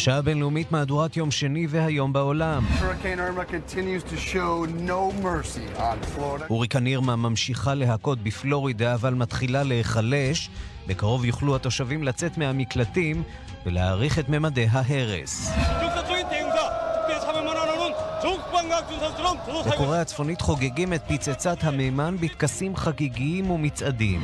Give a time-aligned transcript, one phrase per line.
[0.00, 2.64] השעה הבינלאומית מהדורת יום שני והיום בעולם.
[6.48, 10.50] הוריקן אירמה ממשיכה להכות בפלורידה, אבל מתחילה להיחלש.
[10.86, 13.22] בקרוב יוכלו התושבים לצאת מהמקלטים
[13.66, 15.52] ולהעריך את ממדי ההרס.
[19.66, 24.20] בקוריאה הצפונית חוגגים את פצצת המימן בטקסים חגיגיים ומצעדים.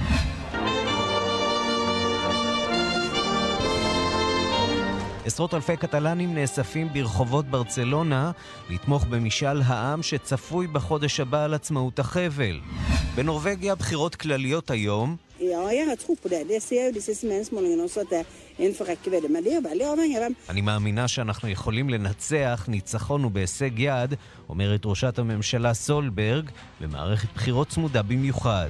[5.27, 8.31] עשרות אלפי קטלנים נאספים ברחובות ברצלונה
[8.71, 12.61] לתמוך במשאל העם שצפוי בחודש הבא על עצמאות החבל.
[13.15, 15.17] בנורבגיה בחירות כלליות היום.
[20.49, 24.15] אני מאמינה שאנחנו יכולים לנצח, ניצחון הוא בהישג יד,
[24.49, 28.69] אומרת ראשת הממשלה סולברג, במערכת בחירות צמודה במיוחד.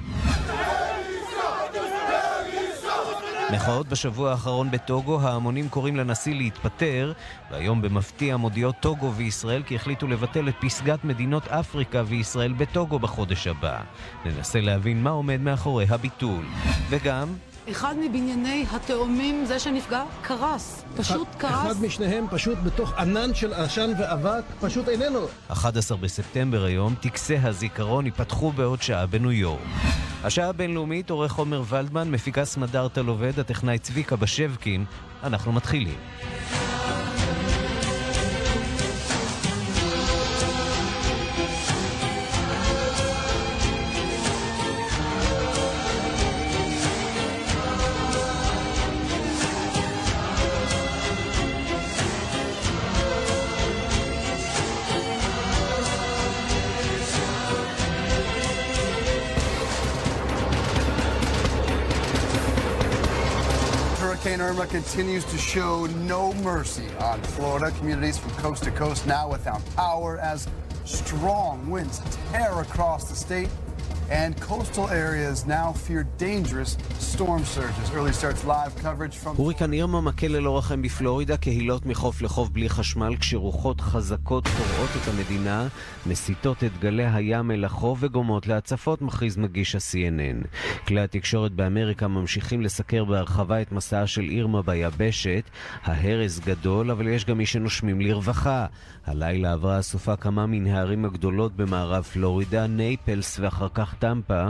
[3.53, 7.13] מחאות בשבוע האחרון בטוגו, ההמונים קוראים לנשיא להתפטר,
[7.51, 13.47] והיום במפתיע מודיעות טוגו וישראל כי החליטו לבטל את פסגת מדינות אפריקה וישראל בטוגו בחודש
[13.47, 13.81] הבא.
[14.25, 16.45] ננסה להבין מה עומד מאחורי הביטול.
[16.89, 17.27] וגם...
[17.71, 20.83] אחד מבנייני התאומים, זה שנפגע, קרס.
[20.97, 21.71] פשוט אחד, קרס.
[21.71, 25.19] אחד משניהם פשוט בתוך ענן של עשן ואבק, פשוט איננו.
[25.47, 29.59] 11 בספטמבר היום, טקסי הזיכרון ייפתחו בעוד שעה בניו יורק.
[30.23, 34.85] השעה הבינלאומית, עורך עומר ולדמן, מפיקה סמדארטה לובד, הטכנאי צביקה בשבקין.
[35.23, 35.97] אנחנו מתחילים.
[64.69, 67.71] Continues to show no mercy on Florida.
[67.77, 70.47] Communities from coast to coast now without power as
[70.85, 72.01] strong winds
[72.31, 73.49] tear across the state.
[74.09, 76.77] And coastal areas now fear dangerous
[79.37, 85.07] הוריקן אירמה מכה ללא רחם בפלורידה, קהילות מחוף לחוף בלי חשמל, כשרוחות חזקות קורעות את
[85.07, 85.67] המדינה,
[86.05, 90.47] מסיטות את גלי הים אל החוף וגורמות להצפות, מכריז מגיש ה-CNN.
[90.87, 95.43] כלי התקשורת באמריקה ממשיכים לסקר בהרחבה את מסעה של אירמה ביבשת.
[95.83, 98.65] ההרס גדול, אבל יש גם מי שנושמים לרווחה.
[99.05, 104.47] הלילה עברה הסופה כמה מן הערים הגדולות במערב פלורידה, נייפלס ואחר כך טמפה.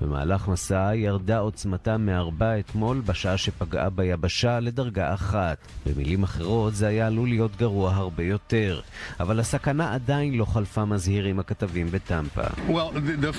[0.00, 5.58] במהלך מסעה ירדה עוצמתה מארבע אתמול בשעה שפגעה ביבשה לדרגה אחת.
[5.86, 8.80] במילים אחרות זה היה עלול להיות גרוע הרבה יותר.
[9.20, 12.42] אבל הסכנה עדיין לא חלפה מזהירים הכתבים בטמפה.
[12.42, 13.32] Well, the, the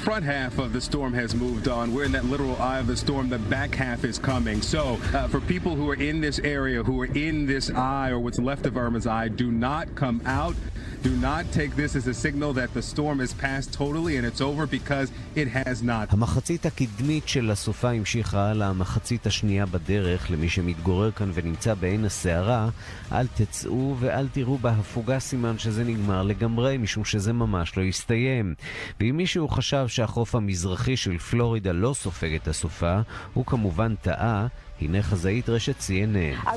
[10.25, 10.88] uh.
[11.03, 14.41] Do not take this as a signal that the storm is past totally and it's
[14.41, 16.13] over because it has not.
[16.13, 20.31] המחצית הקדמית של הסופה המשיכה הלאה, המחצית השנייה בדרך.
[20.31, 22.69] למי שמתגורר כאן ונמצא בעין הסערה,
[23.11, 28.53] אל תצאו ואל תראו בהפוגה סימן שזה נגמר לגמרי, משום שזה ממש לא יסתיים.
[28.99, 32.99] ואם מישהו חשב שהחוף המזרחי של פלורידה לא סופג את הסופה,
[33.33, 34.47] הוא כמובן טעה.
[34.81, 36.49] הנה חזאית רשת CNN.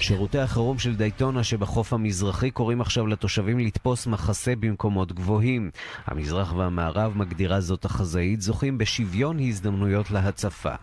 [0.00, 5.70] שירותי החירום של דייטונה שבחוף המזרחי קוראים עכשיו לתושבים לתפוס מחסה במקומות גבוהים.
[6.06, 10.74] המזרח והמערב, מגדירה זאת החזאית, זוכים בשוויון הזדמנויות להצפה.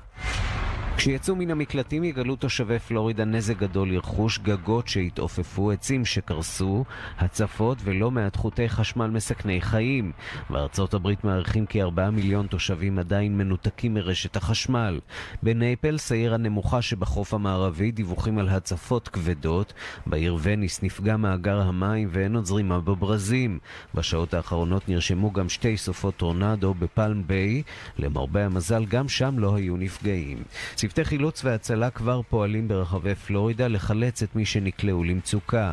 [0.97, 6.85] כשיצאו מן המקלטים יגלו תושבי פלורידה נזק גדול לרכוש, גגות שהתעופפו, עצים שקרסו,
[7.17, 10.11] הצפות ולא מעט חוטי חשמל מסכני חיים.
[10.49, 14.99] בארצות הברית מעריכים כי ארבעה מיליון תושבים עדיין מנותקים מרשת החשמל.
[15.43, 19.73] בנייפלס, העיר הנמוכה שבחוף המערבי, דיווחים על הצפות כבדות.
[20.05, 23.59] בעיר וניס נפגע מאגר המים ואין עוד זרימה בברזים.
[23.95, 27.63] בשעות האחרונות נרשמו גם שתי סופות טורנדו בפלם ביי.
[27.97, 30.43] למרבה המזל, גם שם לא היו נפגעים.
[30.89, 35.71] צוותי חילוץ והצלה כבר פועלים ברחבי פלורידה לחלץ את מי שנקלעו למצוקה.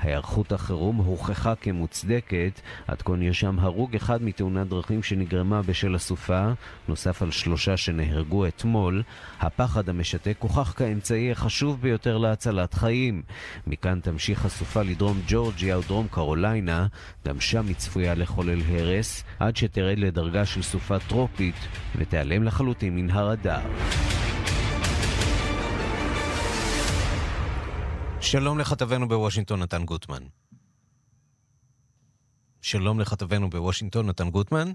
[0.00, 2.60] היערכות החירום הוכחה כמוצדקת.
[2.86, 6.52] עד כה נרשם הרוג אחד מתאונת דרכים שנגרמה בשל הסופה,
[6.88, 9.02] נוסף על שלושה שנהרגו אתמול.
[9.40, 13.22] הפחד המשתק הוכח כאמצעי החשוב ביותר להצלת חיים.
[13.66, 16.86] מכאן תמשיך הסופה לדרום ג'ורג'יה ודרום קרוליינה,
[17.28, 21.56] גם שם היא צפויה לחולל הרס, עד שתרד לדרגה של סופה טרופית
[21.96, 23.60] ותיעלם לחלוטין מן הרדאר.
[28.20, 30.22] שלום לכתבנו בוושינגטון, נתן גוטמן.
[32.62, 34.72] שלום לכתבנו בוושינגטון, נתן גוטמן.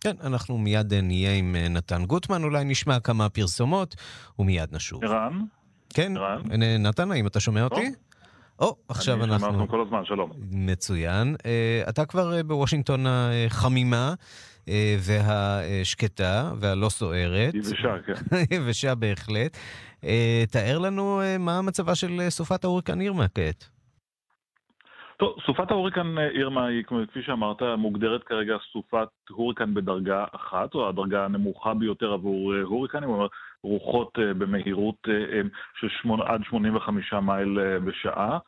[0.00, 3.96] כן, אנחנו מיד נהיה עם נתן גוטמן, אולי נשמע כמה פרסומות
[4.38, 5.04] ומיד נשוב.
[5.04, 5.40] ערן?
[5.88, 6.62] כן, ערן?
[6.62, 7.90] נתן, האם אתה שומע אותי?
[8.58, 9.46] או, עכשיו אני אנחנו...
[9.46, 10.30] שומע אתכם כל הזמן, שלום.
[10.50, 11.36] מצוין.
[11.46, 14.14] אה, אתה כבר אה, בוושינגטון החמימה אה,
[14.98, 17.54] והשקטה והלא סוערת.
[17.54, 18.12] יבשה, כן.
[18.56, 19.56] יבשה בהחלט.
[20.52, 23.68] תאר לנו מה מצבה של סופת ההוריקן אירמה כעת.
[25.16, 31.24] טוב, סופת ההוריקן אירמה היא, כפי שאמרת, מוגדרת כרגע סופת הוריקן בדרגה אחת, או הדרגה
[31.24, 33.30] הנמוכה ביותר עבור הוריקנים, אומרת,
[33.62, 35.08] רוחות במהירות
[35.80, 38.38] של שמונה, עד 85 מייל בשעה.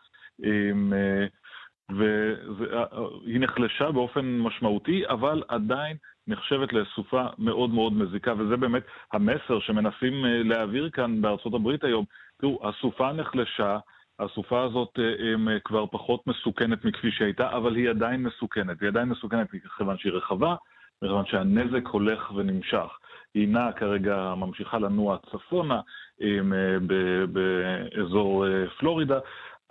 [1.89, 5.97] והיא נחלשה באופן משמעותי, אבל עדיין
[6.27, 8.83] נחשבת לסופה מאוד מאוד מזיקה, וזה באמת
[9.13, 12.05] המסר שמנסים להעביר כאן בארצות הברית היום.
[12.41, 13.79] תראו, הסופה נחלשה,
[14.19, 14.99] הסופה הזאת
[15.65, 18.81] כבר פחות מסוכנת מכפי שהייתה, אבל היא עדיין מסוכנת.
[18.81, 20.55] היא עדיין מסוכנת מכיוון שהיא רחבה,
[21.03, 22.99] מכיוון שהנזק הולך ונמשך.
[23.35, 25.81] היא נעה כרגע, ממשיכה לנוע צפונה
[27.33, 28.47] באזור
[28.79, 29.19] פלורידה,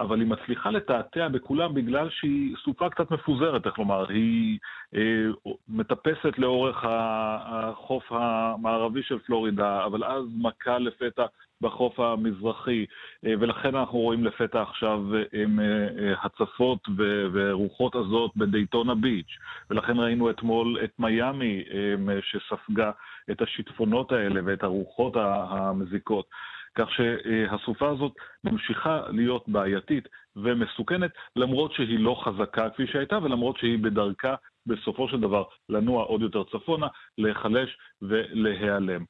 [0.02, 4.60] אבל היא מצליחה לתעתע בכולם בגלל שהיא סופה קצת מפוזרת, איך לומר, היא
[4.96, 5.02] אה,
[5.70, 11.26] מטפסת לאורך החוף המערבי של פלורידה, אבל אז מכה לפתע
[11.62, 12.86] בחוף המזרחי,
[13.26, 15.00] אה, ולכן אנחנו רואים לפתע עכשיו
[15.34, 16.80] עם אה, אה, הצפות
[17.34, 19.38] ורוחות עזות בדייטונה ביץ',
[19.70, 21.64] ולכן ראינו אתמול את מיאמי
[22.22, 22.92] שספגה
[23.32, 26.26] את השיטפונות האלה ואת הרוחות המזיקות.
[26.76, 28.12] כך שהסופה הזאת
[28.44, 34.36] ממשיכה להיות בעייתית ומסוכנת, למרות שהיא לא חזקה כפי שהייתה, ולמרות שהיא בדרכה
[34.66, 36.88] בסופו של דבר לנוע עוד יותר צפונה,
[37.18, 39.04] להיחלש ולהיעלם.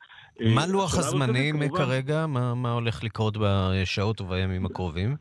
[0.56, 1.78] מה לוח הזמנים כמובן...
[1.78, 2.28] כרגע?
[2.28, 5.16] מה, מה הולך לקרות בשעות ובימים הקרובים?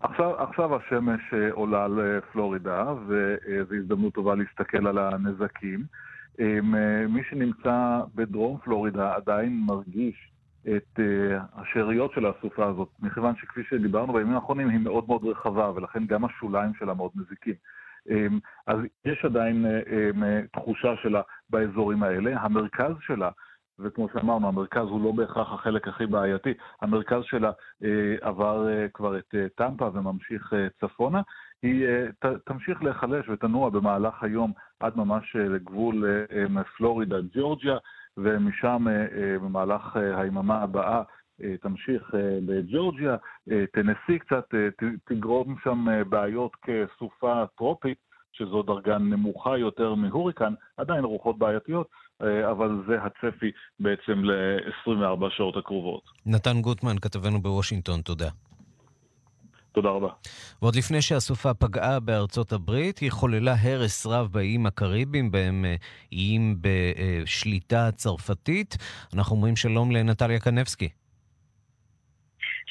[0.00, 1.20] עכשיו, עכשיו השמש
[1.52, 5.84] עולה על פלורידה, וזו הזדמנות טובה להסתכל על הנזקים.
[7.08, 10.27] מי שנמצא בדרום פלורידה עדיין מרגיש
[10.76, 15.70] את uh, השאריות של הסופה הזאת, מכיוון שכפי שדיברנו בימים האחרונים היא מאוד מאוד רחבה,
[15.74, 17.54] ולכן גם השוליים שלה מאוד מזיקים.
[18.08, 18.12] Um,
[18.66, 22.40] אז יש עדיין uh, um, תחושה שלה באזורים האלה.
[22.40, 23.30] המרכז שלה,
[23.78, 27.86] וכמו שאמרנו, המרכז הוא לא בהכרח החלק הכי בעייתי, המרכז שלה uh,
[28.20, 31.22] עבר כבר את טמפה וממשיך צפונה.
[31.62, 31.86] היא
[32.44, 36.04] תמשיך להיחלש ותנוע במהלך היום עד ממש לגבול
[36.58, 37.76] uh, פלורידה, ג'ורג'יה.
[38.22, 41.02] ומשם אה, אה, במהלך אה, היממה הבאה
[41.62, 42.14] תמשיך
[42.46, 43.16] בג'ורג'יה,
[43.72, 44.44] טנסי קצת,
[45.04, 47.98] תגרום שם בעיות כסופה טרופית,
[48.32, 51.88] שזו דרגה נמוכה יותר מהוריקן, עדיין רוחות בעייתיות,
[52.20, 53.50] אבל זה הצפי
[53.80, 56.02] בעצם ל-24 שעות הקרובות.
[56.26, 58.28] נתן גוטמן, כתבנו בוושינגטון, תודה.
[59.82, 60.08] תודה רבה.
[60.62, 65.74] ועוד לפני שהסופה פגעה בארצות הברית, היא חוללה הרס רב באיים הקריביים, בהם אה,
[66.12, 68.76] איים בשליטה צרפתית.
[69.14, 70.88] אנחנו אומרים שלום לנטליה קנבסקי.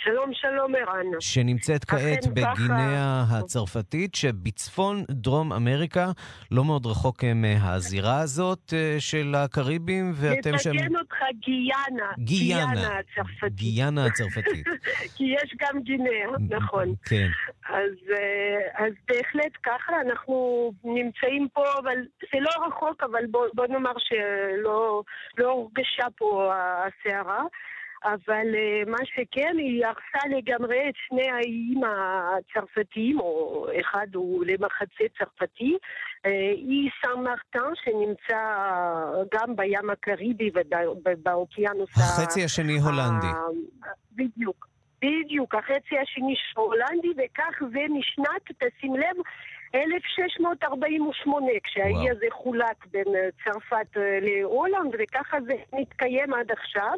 [0.03, 1.05] שלום, שלום, ערן.
[1.19, 3.39] שנמצאת כעת בגינאה ככה...
[3.39, 6.05] הצרפתית, שבצפון דרום אמריקה,
[6.51, 10.71] לא מאוד רחוק אה, מהזירה הזאת אה, של הקריבים, ואתם שם...
[10.73, 12.11] נתקן אותך, גיאנה.
[12.18, 12.99] גיאנה.
[12.99, 13.54] הצרפתית.
[13.54, 14.68] גיאנה הצרפתית.
[15.16, 16.94] כי יש גם גינאה, נכון.
[17.09, 17.27] כן.
[17.69, 23.68] אז, אה, אז בהחלט ככה, אנחנו נמצאים פה, אבל זה לא רחוק, אבל בוא, בוא
[23.68, 25.04] נאמר שלא
[25.37, 27.44] לא הורגשה פה הסערה.
[28.04, 35.04] אבל אה, מה שכן, היא הרסה לגמרי את שני האיים הצרפתיים, או אחד הוא למחצה
[35.18, 35.77] צרפתי,
[36.25, 38.39] אה, אי סן מרטן שנמצא
[39.33, 40.51] גם בים הקריבי
[41.06, 41.89] ובאוקיינוס...
[41.97, 43.27] החצי השני הולנדי.
[44.11, 44.68] בדיוק.
[45.01, 49.18] בדיוק, החצי השני הולנדי, וכך זה משנת, תשים לב,
[49.75, 56.95] 1648, כשהאי הזה חולק בין אה, צרפת להולנד, וככה זה מתקיים עד עכשיו.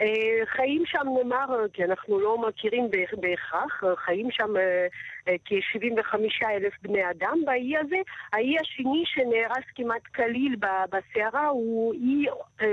[0.00, 2.90] אה, חיים שם נאמר, כי אנחנו לא מכירים
[3.20, 4.86] בהכרח, חיים שם אה,
[5.28, 6.14] אה, כ-75
[6.50, 7.96] אלף בני אדם באי הזה.
[8.32, 10.56] האי השני שנהרס כמעט כליל
[10.90, 12.26] בסערה הוא אי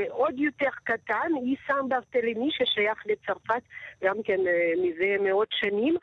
[0.10, 3.62] עוד יותר קטן, אי סן ברטלמי ששייך לצרפת
[4.04, 4.40] גם כן
[4.84, 5.96] מזה מאות שנים.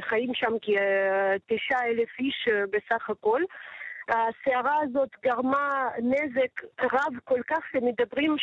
[0.00, 3.42] חיים שם כתשעה אלף איש בסך הכל.
[4.08, 8.36] הסערה הזאת גרמה נזק רב כל כך שמדברים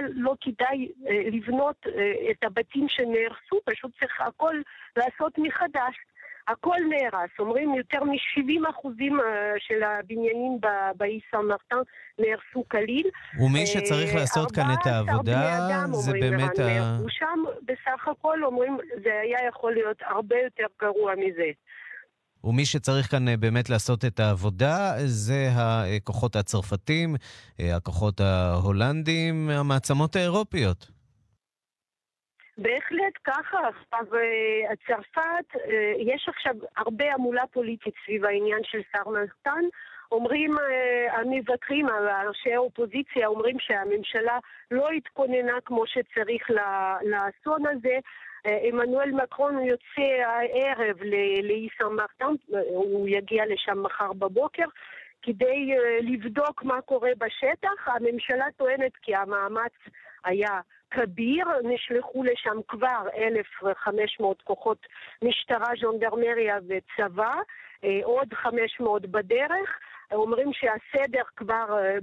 [0.00, 4.54] לא כדאי אה, לבנות אה, את הבתים שנהרסו, פשוט צריך הכל
[4.96, 5.96] לעשות מחדש.
[6.48, 10.58] הכל נהרס, אומרים יותר מ-70 אחוזים אה, של הבניינים
[10.96, 11.76] באי סן מרטן
[12.18, 13.10] נהרסו כליל.
[13.38, 16.62] ומי שצריך לעשות כאן את העבודה זה באמת ה...
[16.62, 21.50] נהרסו שם בסך הכל אומרים זה היה יכול להיות הרבה יותר גרוע מזה.
[22.44, 27.14] ומי שצריך כאן אה, באמת לעשות את העבודה זה הכוחות הצרפתים,
[27.60, 30.90] אה, הכוחות ההולנדים, המעצמות האירופיות.
[32.58, 33.58] בהחלט ככה.
[33.68, 35.62] עכשיו, אה, צרפת,
[35.98, 39.64] יש עכשיו הרבה המולה פוליטית סביב העניין של מלכתן.
[40.12, 40.56] אומרים
[41.12, 41.86] המבקרים,
[42.28, 44.38] ראשי האופוזיציה, אומרים שהממשלה
[44.70, 46.50] לא התכוננה כמו שצריך
[47.02, 47.98] לאסון הזה.
[48.44, 50.96] עמנואל מקרון יוצא הערב
[51.42, 52.34] לאיסר מרטן,
[52.68, 54.64] הוא יגיע לשם מחר בבוקר.
[55.22, 57.88] כדי אה, לבדוק מה קורה בשטח.
[57.88, 59.72] הממשלה טוענת כי המאמץ
[60.24, 64.86] היה כביר, נשלחו לשם כבר 1,500 כוחות
[65.22, 67.34] משטרה, ז'ונדרמריה וצבא,
[67.84, 69.78] אה, עוד 500 בדרך.
[70.12, 71.98] אומרים שהסדר כבר אה,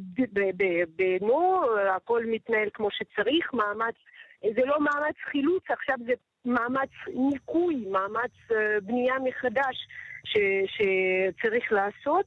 [0.95, 1.63] בינו,
[1.95, 3.95] הכל מתנהל כמו שצריך, מאמץ,
[4.41, 6.13] זה לא מאמץ חילוץ, עכשיו זה
[6.49, 9.87] מאמץ ניקוי, מאמץ אה, בנייה מחדש
[10.23, 12.25] ש, שצריך לעשות.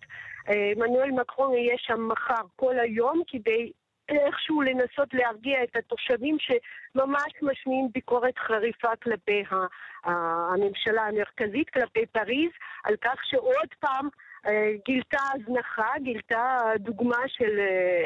[0.48, 3.72] אה, מנואל מקרון יהיה שם מחר כל היום כדי
[4.08, 9.44] איכשהו לנסות להרגיע את התושבים שממש משמיעים ביקורת חריפה כלפי
[10.04, 12.50] הממשלה המרכזית, כלפי פריז,
[12.84, 14.08] על כך שעוד פעם
[14.86, 17.58] גילתה הזנחה, גילתה דוגמה של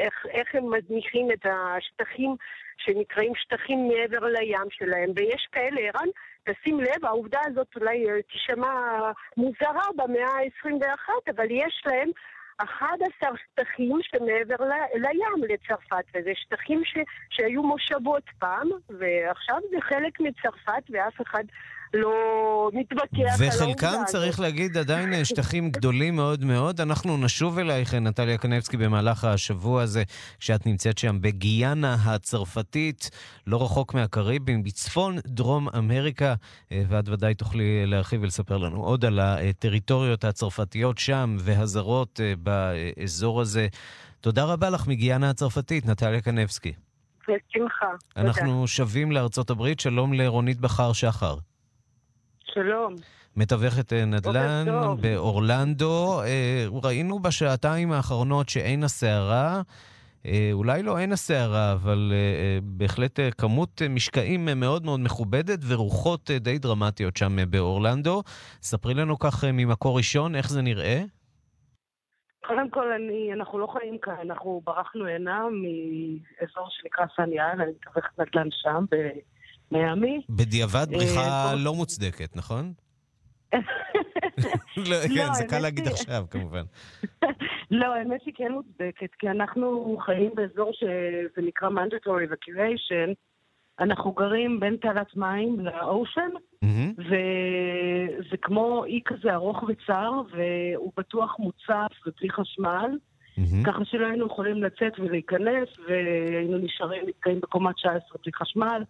[0.03, 2.35] איך, איך הם מזניחים את השטחים
[2.77, 6.07] שנקראים שטחים מעבר לים שלהם, ויש כאלה, ערן,
[6.43, 12.09] תשים לב, העובדה הזאת אולי אה, תישמע מוזרה במאה ה-21, אבל יש להם
[12.57, 20.19] 11 שטחים שמעבר ל- לים לצרפת, וזה שטחים ש- שהיו מושבות פעם, ועכשיו זה חלק
[20.19, 21.43] מצרפת, ואף אחד
[21.93, 26.81] לא מתווכח על העובדה וחלקם, צריך להגיד, עדיין שטחים גדולים מאוד מאוד.
[26.81, 30.03] אנחנו נשוב אלייך, נטליה קנבסקי, במהלך השבוע הזה,
[30.39, 33.09] כשאת נמצאת שם בגיאנה הצרפתית,
[33.47, 36.33] לא רחוק מהקריבים, בצפון דרום אמריקה,
[36.71, 43.41] אה, ואת ודאי תוכלי להרחיב ולספר לנו עוד על הטריטוריות הצרפתיות שם והזרות אה, באזור
[43.41, 43.67] הזה.
[44.21, 46.73] תודה רבה לך מגיאנה הצרפתית, נטליה קנבסקי.
[47.27, 47.87] בשמחה.
[48.17, 51.35] אנחנו שבים לארצות הברית, שלום לרונית בכר שחר.
[52.53, 52.95] שלום.
[53.37, 54.65] מתווכת אה, נדל"ן
[55.01, 56.21] באורלנדו.
[56.21, 59.61] אה, ראינו בשעתיים האחרונות שעין הסערה,
[60.25, 62.13] אה, אולי לא עין הסערה, אבל
[62.63, 68.23] בהחלט כמות משקעים מאוד מאוד מכובדת ורוחות די דרמטיות שם באורלנדו.
[68.61, 71.01] ספרי לנו כך ממקור ראשון, איך זה נראה?
[72.47, 78.19] קודם כל, אני, אנחנו לא חיים כאן, אנחנו ברחנו הנה מאזור שנקרא סניאל, אני מתווכת
[78.19, 78.85] נדל"ן שם,
[79.71, 80.21] מיאמי.
[80.29, 82.73] בדיעבד בריחה לא מוצדקת, נכון?
[84.77, 86.63] לא, כן, לא, זה קל להגיד עכשיו, כמובן.
[87.71, 93.13] לא, האמת היא כן מוצדקת, כי אנחנו חיים באזור שזה נקרא mandatory evacuation.
[93.79, 96.29] אנחנו גרים בין תעלת מים לאושן,
[96.97, 102.97] וזה כמו אי כזה ארוך וצר, והוא בטוח מוצף ובלי חשמל,
[103.65, 108.83] ככה שלא היינו יכולים לצאת ולהיכנס, והיינו נשארים, נתקעים בקומה 19 בלי חשמל.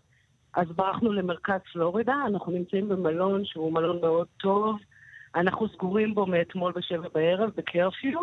[0.58, 4.76] אז ברחנו למרכז פלורידה, אנחנו נמצאים במלון שהוא מלון מאוד טוב.
[5.36, 8.20] אנחנו סגורים בו מאתמול בשבע בערב, בקרפיו.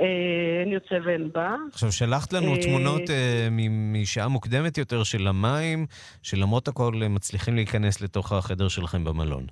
[0.00, 1.54] אה, אין יוצא ואין בא.
[1.72, 3.48] עכשיו, שלחת לנו אה, תמונות אה,
[3.92, 5.86] משעה מוקדמת יותר של המים,
[6.22, 9.46] שלמרות הכל מצליחים להיכנס לתוך החדר שלכם במלון.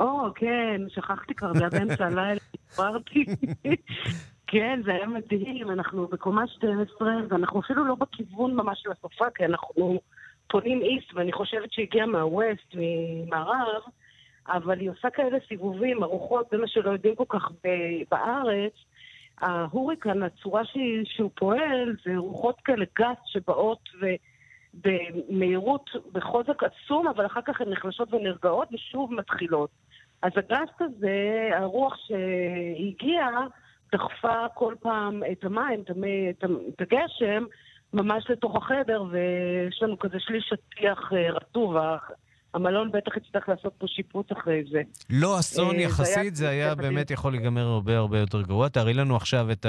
[0.00, 3.24] או, כן, שכחתי כבר, זה היה באמצע הלילה, התבררתי.
[4.46, 9.44] כן, זה היה מדהים, אנחנו בקומה 12, ואנחנו אפילו לא בכיוון ממש של הסופה, כי
[9.44, 10.00] אנחנו
[10.50, 13.82] פונים איסט, ואני חושבת שהגיעה מהווסט, ממערב,
[14.48, 17.48] אבל היא עושה כאלה סיבובים, הרוחות, זה מה שלא יודעים כל כך
[18.10, 18.72] בארץ.
[19.40, 24.06] ההוריקן, הצורה שהיא, שהוא פועל, זה רוחות כאלה גס שבאות ו...
[24.74, 29.70] במהירות, בחוזק עצום, אבל אחר כך הן נחלשות ונרגעות ושוב מתחילות.
[30.22, 33.46] אז הגסט הזה, הרוח שהגיעה,
[33.92, 35.82] דחפה כל פעם את המים,
[36.68, 37.44] את הגשם,
[37.92, 41.76] ממש לתוך החדר, ויש לנו כזה שליש שטיח אה, רטוב.
[42.54, 44.82] המלון בטח יצטרך לעשות פה שיפוץ אחרי זה.
[45.10, 48.68] לא אסון אה, יחסית, זה היה באמת יכול להיגמר הרבה הרבה יותר גרוע.
[48.68, 49.66] תארי לנו עכשיו את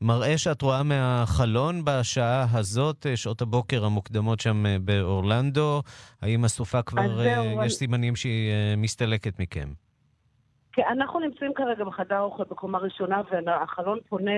[0.00, 5.82] המראה שאת רואה מהחלון בשעה הזאת, אה, שעות הבוקר המוקדמות שם באורלנדו.
[6.22, 7.24] האם הסופה כבר,
[7.66, 9.68] יש סימנים שהיא מסתלקת מכם?
[10.72, 14.32] כן, אנחנו נמצאים כרגע בחדר אוכל בקומה ראשונה, והחלון פונה...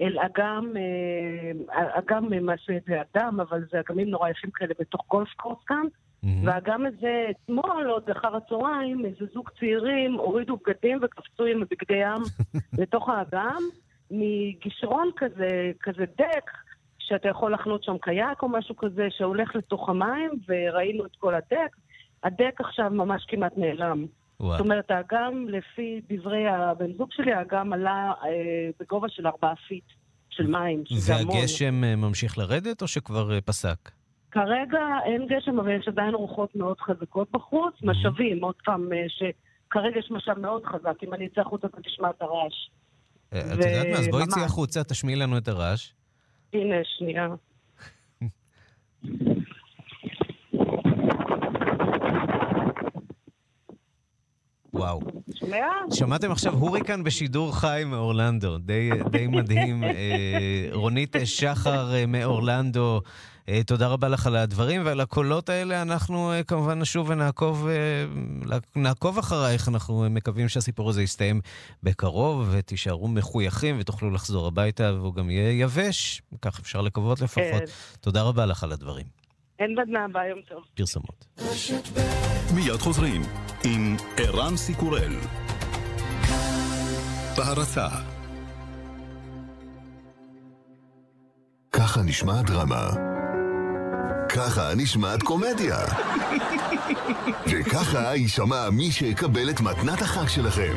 [0.00, 5.28] אל אגם, אה, אגם מעשה ידי אדם, אבל זה אגמים נורא יפים כאלה בתוך גולף
[5.36, 5.82] קורס כאן.
[5.86, 6.26] Mm-hmm.
[6.44, 12.22] והאגם הזה, אתמול, עוד אחר הצהריים, איזה זוג צעירים הורידו בגדים וקפצו עם בגדי ים
[12.82, 13.62] לתוך האגם,
[14.10, 16.50] מין גישרון כזה, כזה דק,
[16.98, 21.76] שאתה יכול לחנות שם קייק או משהו כזה, שהולך לתוך המים, וראינו את כל הדק.
[22.24, 24.06] הדק עכשיו ממש כמעט נעלם.
[24.40, 24.52] וואו.
[24.52, 29.84] זאת אומרת, האגם, לפי דברי הבן זוג שלי, האגם עלה אה, בגובה של ארבעה feet
[30.30, 31.36] של מים, שזה המון.
[31.36, 33.90] והגשם אה, ממשיך לרדת או שכבר אה, פסק?
[34.30, 37.74] כרגע אין גשם, אבל יש עדיין רוחות מאוד חזקות בחוץ.
[37.74, 37.86] Mm-hmm.
[37.86, 41.02] משבים, עוד פעם, אה, שכרגע יש משב מאוד חזק.
[41.02, 42.70] אם אני אצא החוצה, אתה תשמע את הרעש.
[43.28, 43.98] את יודעת מה?
[43.98, 45.92] אז בואי צאי החוצה, תשמיעי לנו את הרעש.
[46.52, 47.28] הנה, שנייה.
[54.74, 55.00] וואו.
[55.34, 55.66] שומע?
[55.92, 59.84] שמעתם עכשיו הוריקן בשידור חי מאורלנדו, די, די מדהים.
[59.84, 63.00] אה, רונית שחר אה, מאורלנדו,
[63.48, 65.82] אה, תודה רבה לך על הדברים ועל הקולות האלה.
[65.82, 67.68] אנחנו כמובן נשוב ונעקוב
[68.76, 69.68] נעקוב אחרייך.
[69.68, 71.40] אנחנו מקווים שהסיפור הזה יסתיים
[71.82, 76.22] בקרוב ותישארו מחויכים ותוכלו לחזור הביתה והוא גם יהיה יבש.
[76.42, 77.42] כך אפשר לקוות לפחות.
[77.44, 77.64] כן.
[78.00, 79.17] תודה רבה לך על הדברים.
[79.58, 80.62] אין בדנה הבא, יום טוב.
[80.74, 81.26] פרסומות.
[82.54, 83.22] מיד חוזרים
[83.64, 85.12] עם ערן סיקורל.
[87.36, 87.88] בהרצה
[91.72, 92.90] ככה נשמעת דרמה.
[94.28, 95.78] ככה נשמעת קומדיה.
[97.46, 100.74] וככה יישמע מי שיקבל את מתנת החג שלכם.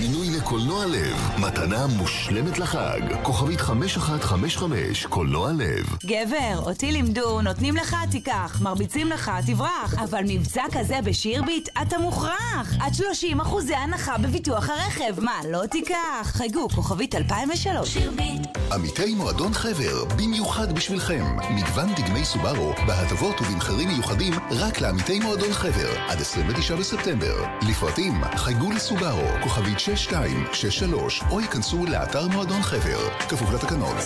[0.00, 3.00] מינוי לקולנוע לב, מתנה מושלמת לחג.
[3.22, 5.96] כוכבית 5155, קולנוע לב.
[6.04, 9.94] גבר, אותי לימדו, נותנים לך, תיקח, מרביצים לך, תברח.
[10.04, 12.74] אבל מבצע כזה בשירביט, אתה מוכרח.
[12.80, 15.20] עד 30 אחוזי הנחה בביטוח הרכב.
[15.24, 15.96] מה, לא תיקח?
[16.24, 17.88] חייגו, כוכבית 2003.
[17.88, 18.46] שירביט.
[18.72, 21.24] עמיתי מועדון חבר, במיוחד בשבילכם.
[21.50, 25.90] מגוון דגמי סובארו, בהטבות ובמחירים מיוחדים, רק לעמיתי מועדון חבר.
[26.08, 27.44] עד 29 בספטמבר.
[27.68, 33.96] לפרטים, חייגו לסובארו, כוכבית 6263, או ייכנסו לאתר מועדון חבר, כפוף לתקנון.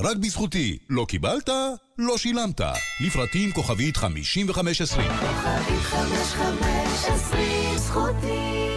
[0.00, 0.78] רק בזכותי.
[0.90, 1.48] לא קיבלת?
[1.98, 2.60] לא שילמת.
[3.06, 5.08] לפרטים כוכבית 5520.
[5.08, 8.67] כוכבית 5520, זכותי.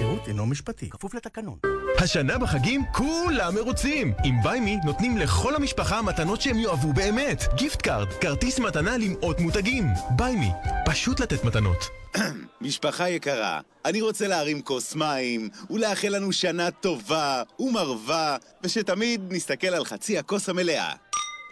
[0.00, 1.58] השירות אינו משפטי, כפוף לתקנון.
[1.98, 4.12] השנה בחגים כולם מרוצים!
[4.24, 7.44] עם BUYME נותנים לכל המשפחה מתנות שהם יאהבו באמת.
[7.54, 9.84] gift card, כרטיס מתנה למאות מותגים.
[10.16, 10.50] BUYME,
[10.86, 11.88] פשוט לתת מתנות.
[12.60, 19.84] משפחה יקרה, אני רוצה להרים כוס מים, ולאחל לנו שנה טובה ומרווה, ושתמיד נסתכל על
[19.84, 20.92] חצי הכוס המלאה.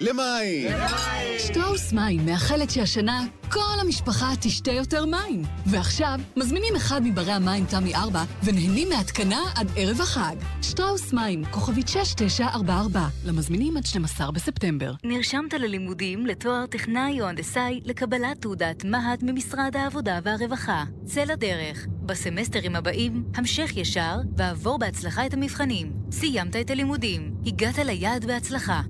[0.01, 0.69] למים!
[1.39, 5.43] שטראוס מים מאחלת שהשנה כל המשפחה תשתה יותר מים.
[5.67, 10.37] ועכשיו, מזמינים אחד מברי המים תמי 4 ונהנים מהתקנה עד ערב החג.
[10.63, 14.93] שטראוס מים, כוכבית 6944, למזמינים עד 12 בספטמבר.
[15.05, 20.85] נרשמת ללימודים לתואר טכנאי או הנדסאי לקבלת תעודת מה"ט ממשרד העבודה והרווחה.
[21.05, 21.87] צא לדרך.
[22.03, 25.93] בסמסטרים הבאים, המשך ישר ועבור בהצלחה את המבחנים.
[26.11, 28.81] סיימת את הלימודים, הגעת ליעד בהצלחה.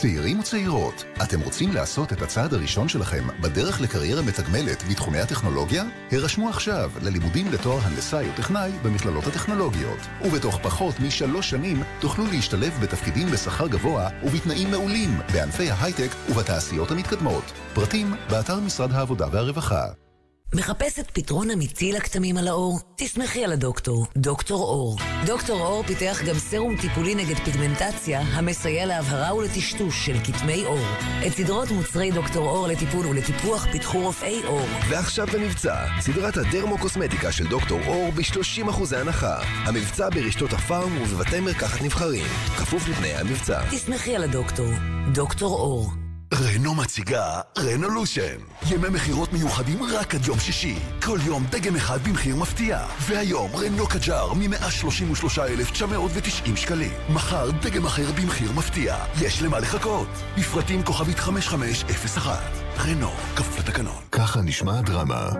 [0.00, 5.84] צעירים וצעירות, אתם רוצים לעשות את הצעד הראשון שלכם בדרך לקריירה מתגמלת בתחומי הטכנולוגיה?
[6.12, 12.78] הרשמו עכשיו ללימודים לתואר הנדסאי או טכנאי במכללות הטכנולוגיות, ובתוך פחות משלוש שנים תוכלו להשתלב
[12.82, 17.52] בתפקידים בשכר גבוה ובתנאים מעולים בענפי ההייטק ובתעשיות המתקדמות.
[17.74, 20.05] פרטים באתר משרד העבודה והרווחה.
[20.54, 22.80] מחפשת פתרון אמיתי לכתמים על האור?
[22.96, 24.98] תסמכי על הדוקטור, דוקטור אור.
[25.26, 30.86] דוקטור אור פיתח גם סרום טיפולי נגד פיגמנטציה, המסייע להבהרה ולטשטוש של כתמי אור.
[31.26, 34.66] את סדרות מוצרי דוקטור אור לטיפול ולטיפוח פיתחו רופאי אור.
[34.88, 39.38] ועכשיו במבצע, סדרת הדרמו-קוסמטיקה של דוקטור אור ב-30% הנחה.
[39.42, 42.26] המבצע ברשתות הפארם ובבתי מרקחת נבחרים.
[42.58, 43.62] כפוף לתנאי המבצע.
[43.70, 44.70] תסמכי על הדוקטור,
[45.12, 46.05] דוקטור אור.
[46.34, 48.36] רנו מציגה רנולושן.
[48.70, 50.78] ימי מכירות מיוחדים רק עד יום שישי.
[51.02, 52.86] כל יום דגם אחד במחיר מפתיע.
[53.00, 56.90] והיום רנו קג'אר מ-133,990 שקלים.
[57.08, 58.96] מחר דגם אחר במחיר מפתיע.
[59.22, 60.08] יש למה לחכות.
[60.38, 62.42] בפרטים כוכבית 5501.
[62.78, 64.02] רנו, כפוף לתקנון.
[64.12, 65.30] ככה נשמע דרמה.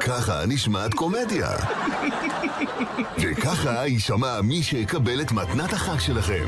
[0.00, 1.50] ככה נשמעת קומדיה.
[3.22, 6.46] וככה יישמע מי שיקבל את מתנת החג שלכם.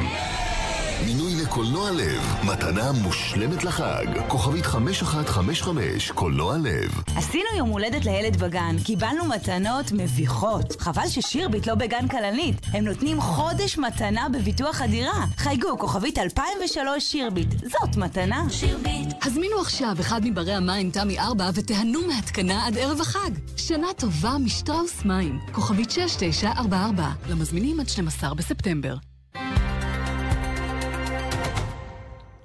[1.06, 4.06] מינוי לקולנוע לב, מתנה מושלמת לחג.
[4.28, 7.02] כוכבית 5155, קולנוע לב.
[7.16, 10.80] עשינו יום הולדת לילד בגן, קיבלנו מתנות מביכות.
[10.80, 12.56] חבל ששירביט לא בגן כלנית.
[12.72, 15.24] הם נותנים חודש מתנה בביטוח הדירה.
[15.36, 17.48] חייגו, כוכבית 2003 שירביט.
[17.50, 18.50] זאת מתנה.
[18.50, 19.08] שירביט.
[19.22, 23.30] הזמינו עכשיו אחד מברי המים תמי 4 ותיהנו מהתקנה עד ערב החג.
[23.56, 25.38] שנה טובה משטראוס מים.
[25.52, 27.08] כוכבית 6944.
[27.28, 29.09] למזמינים עד 12 בספטמבר.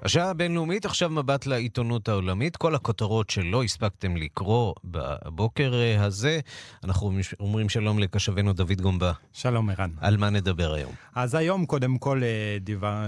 [0.06, 2.56] השעה הבינלאומית, עכשיו מבט לעיתונות העולמית.
[2.56, 6.40] כל הכותרות שלא הספקתם לקרוא בבוקר אה, הזה,
[6.84, 9.12] אנחנו אומרים שלום לקשבנו דוד גומבה.
[9.32, 9.90] שלום, ערן.
[10.00, 10.92] על מה נדבר היום?
[11.14, 12.58] אז היום קודם כל אה,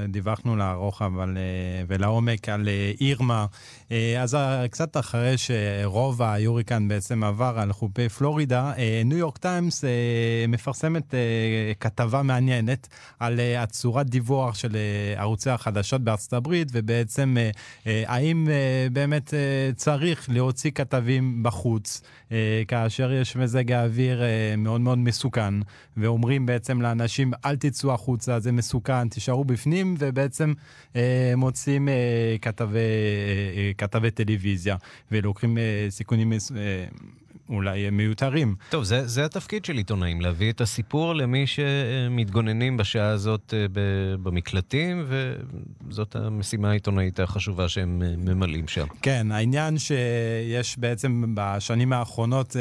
[0.09, 1.39] דיווחנו לרוחב על,
[1.89, 2.69] ולעומק על
[3.01, 3.47] אירמה.
[4.21, 4.37] אז
[4.71, 8.73] קצת אחרי שרוב היוריקן בעצם עבר על חופי פלורידה,
[9.05, 9.85] ניו יורק טיימס
[10.49, 11.15] מפרסמת
[11.81, 14.77] כתבה מעניינת על הצורת דיווח של
[15.17, 17.51] ערוצי החדשות בארצות הברית, ובעצם אה,
[17.87, 19.35] אה, האם אה, באמת
[19.77, 22.03] צריך להוציא כתבים בחוץ,
[22.69, 24.23] כאשר יש מזג האוויר
[24.59, 25.55] מאוד מאוד מסוכן,
[25.97, 30.53] ואומרים בעצם לאנשים, אל תצאו החוצה, זה מסוכן, תישארו בפנים, ובעצם
[31.37, 31.89] מוצאים
[32.43, 32.79] כתבי,
[33.79, 34.77] כתבי טלוויזיה,
[35.13, 36.33] ולוקחים סיכונים
[37.49, 38.55] אולי מיותרים.
[38.71, 43.67] טוב, זה, זה התפקיד של עיתונאים, להביא את הסיפור למי שמתגוננים בשעה הזאת אה,
[44.23, 45.07] במקלטים,
[45.89, 48.87] וזאת המשימה העיתונאית החשובה שהם אה, ממלאים שם.
[49.03, 52.57] כן, העניין שיש בעצם בשנים האחרונות...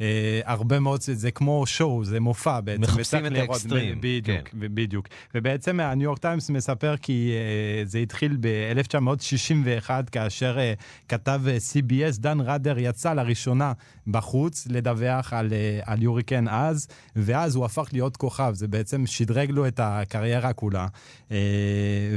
[0.00, 2.82] אה, הרבה מאוד, זה כמו show, זה מופע בעצם.
[2.82, 3.98] מחפשים את האקסטרים.
[4.00, 4.58] בדיוק, כן.
[4.60, 5.08] בדיוק.
[5.34, 10.74] ובעצם הניו יורק טיימס מספר כי אה, זה התחיל ב-1961, כאשר אה,
[11.08, 13.72] כתב אה, CBS, דן ראת'ר, יצא לראשונה
[14.06, 19.50] בחוץ לדווח על, אה, על הוריקן אז, ואז הוא הפך להיות כוכב, זה בעצם שדרג
[19.50, 20.86] לו את הקריירה כולה.
[21.30, 21.36] אה,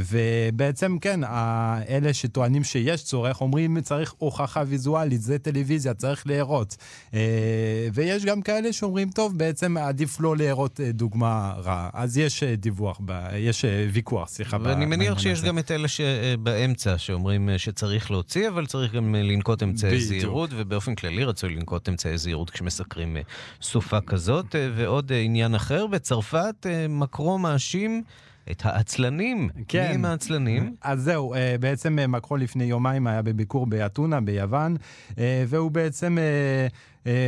[0.09, 1.19] ובעצם, כן,
[1.89, 6.77] אלה שטוענים שיש צורך, אומרים צריך הוכחה ויזואלית, זה טלוויזיה, צריך להראות.
[7.13, 7.19] אה,
[7.93, 11.89] ויש גם כאלה שאומרים, טוב, בעצם עדיף לא להראות אה, דוגמה רעה.
[11.93, 13.01] אז יש אה, דיווח,
[13.35, 14.57] יש אה, ויכוח, סליחה.
[14.63, 20.01] ואני מניח שיש גם את אלה שבאמצע, שאומרים שצריך להוציא, אבל צריך גם לנקוט אמצעי
[20.01, 23.17] זהירות, ובאופן כללי רצוי לנקוט אמצעי זהירות כשמסקרים
[23.61, 24.55] סופה כזאת.
[24.75, 28.03] ועוד עניין אחר, בצרפת מקרו מאשים...
[28.51, 29.49] את העצלנים.
[29.67, 29.87] כן.
[29.87, 30.75] מי הם העצלנים?
[30.81, 34.75] אז זהו, בעצם מקרו לפני יומיים היה בביקור באתונה, ביוון,
[35.47, 36.67] והוא בעצם אה,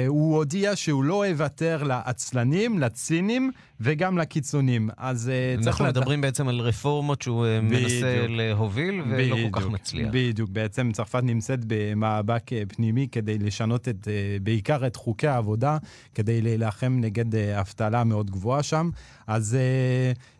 [0.07, 4.89] הוא הודיע שהוא לא יוותר לעצלנים, לצינים וגם לקיצונים.
[4.97, 5.67] אז אה, צריך...
[5.67, 10.09] אנחנו מדברים בעצם על רפורמות שהוא אה, בדיוק, מנסה להוביל ולא בדיוק, כל כך מצליח.
[10.11, 14.07] בדיוק, בעצם צרפת נמצאת במאבק פנימי כדי לשנות את,
[14.43, 15.77] בעיקר את חוקי העבודה,
[16.15, 18.89] כדי להילחם נגד אבטלה מאוד גבוהה שם.
[19.27, 19.57] אז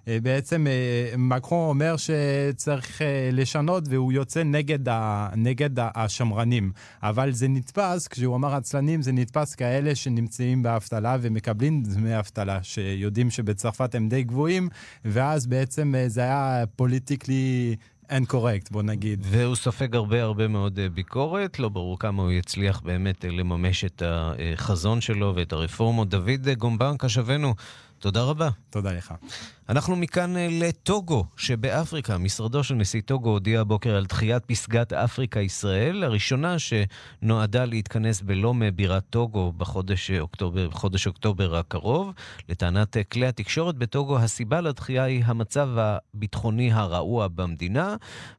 [0.08, 0.68] בעצם
[1.18, 6.72] מקרו אומר שצריך לשנות והוא יוצא נגד, ה, נגד השמרנים.
[7.04, 13.30] אבל זה נתפס, כשהוא אמר עצלנים, זה נתפס כאלה שנמצאים באבטלה ומקבלים דמי אבטלה, שיודעים
[13.30, 14.70] שבצרפת הם די גבוהים,
[15.06, 17.76] ואז בעצם אה, זה היה politically...
[18.10, 19.26] incorrect, בוא נגיד.
[19.30, 23.86] והוא סופג הרבה הרבה מאוד אה, ביקורת, לא ברור כמה הוא יצליח באמת אה, לממש
[23.86, 26.10] את החזון שלו ואת הרפורמות.
[26.10, 27.54] דוד גומבן, כתבנו,
[28.02, 28.50] תודה רבה.
[28.70, 29.14] תודה לך.
[29.70, 32.18] אנחנו מכאן אה, לטוגו שבאפריקה.
[32.18, 39.04] משרדו של נשיא טוגו הודיע הבוקר על דחיית פסגת אפריקה-ישראל, הראשונה שנועדה להתכנס בלומה בירת
[39.10, 42.14] טוגו בחודש אוקטובר, בחודש אוקטובר הקרוב.
[42.50, 47.96] לטענת אה, כלי התקשורת בטוגו, הסיבה לדחייה היא המצב הביטחוני הרעוע במדינה,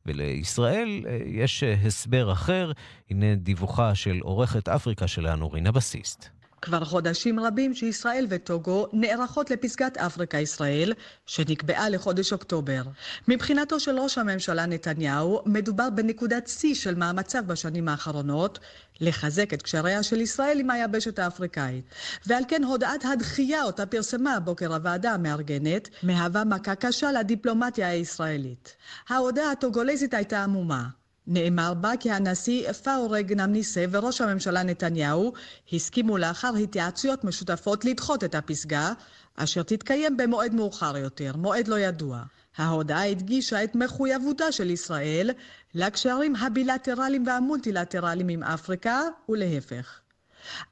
[0.07, 2.73] ולישראל אה, יש הסבר אחר.
[3.11, 6.42] הנה דיווחה של עורכת אפריקה שלנו, רינה בסיסט.
[6.63, 10.93] כבר חודשים רבים שישראל וטוגו נערכות לפסגת אפריקה-ישראל,
[11.27, 12.83] שנקבעה לחודש אוקטובר.
[13.29, 18.59] מבחינתו של ראש הממשלה נתניהו, מדובר בנקודת שיא של מאמציו בשנים האחרונות,
[19.01, 21.85] לחזק את קשריה של ישראל עם היבשת האפריקאית.
[22.27, 28.77] ועל כן הודעת הדחייה אותה פרסמה הבוקר הוועדה המארגנת, מהווה מכה קשה לדיפלומטיה הישראלית.
[29.09, 31.02] ההודעה הטוגולזית הייתה עמומה.
[31.27, 35.33] נאמר בה כי הנשיא פאורג נמניסה וראש הממשלה נתניהו
[35.73, 38.93] הסכימו לאחר התייעצויות משותפות לדחות את הפסגה,
[39.37, 42.23] אשר תתקיים במועד מאוחר יותר, מועד לא ידוע.
[42.57, 45.31] ההודעה הדגישה את מחויבותה של ישראל
[45.75, 50.01] לקשרים הבילטרליים והמולטילטרליים עם אפריקה, ולהפך.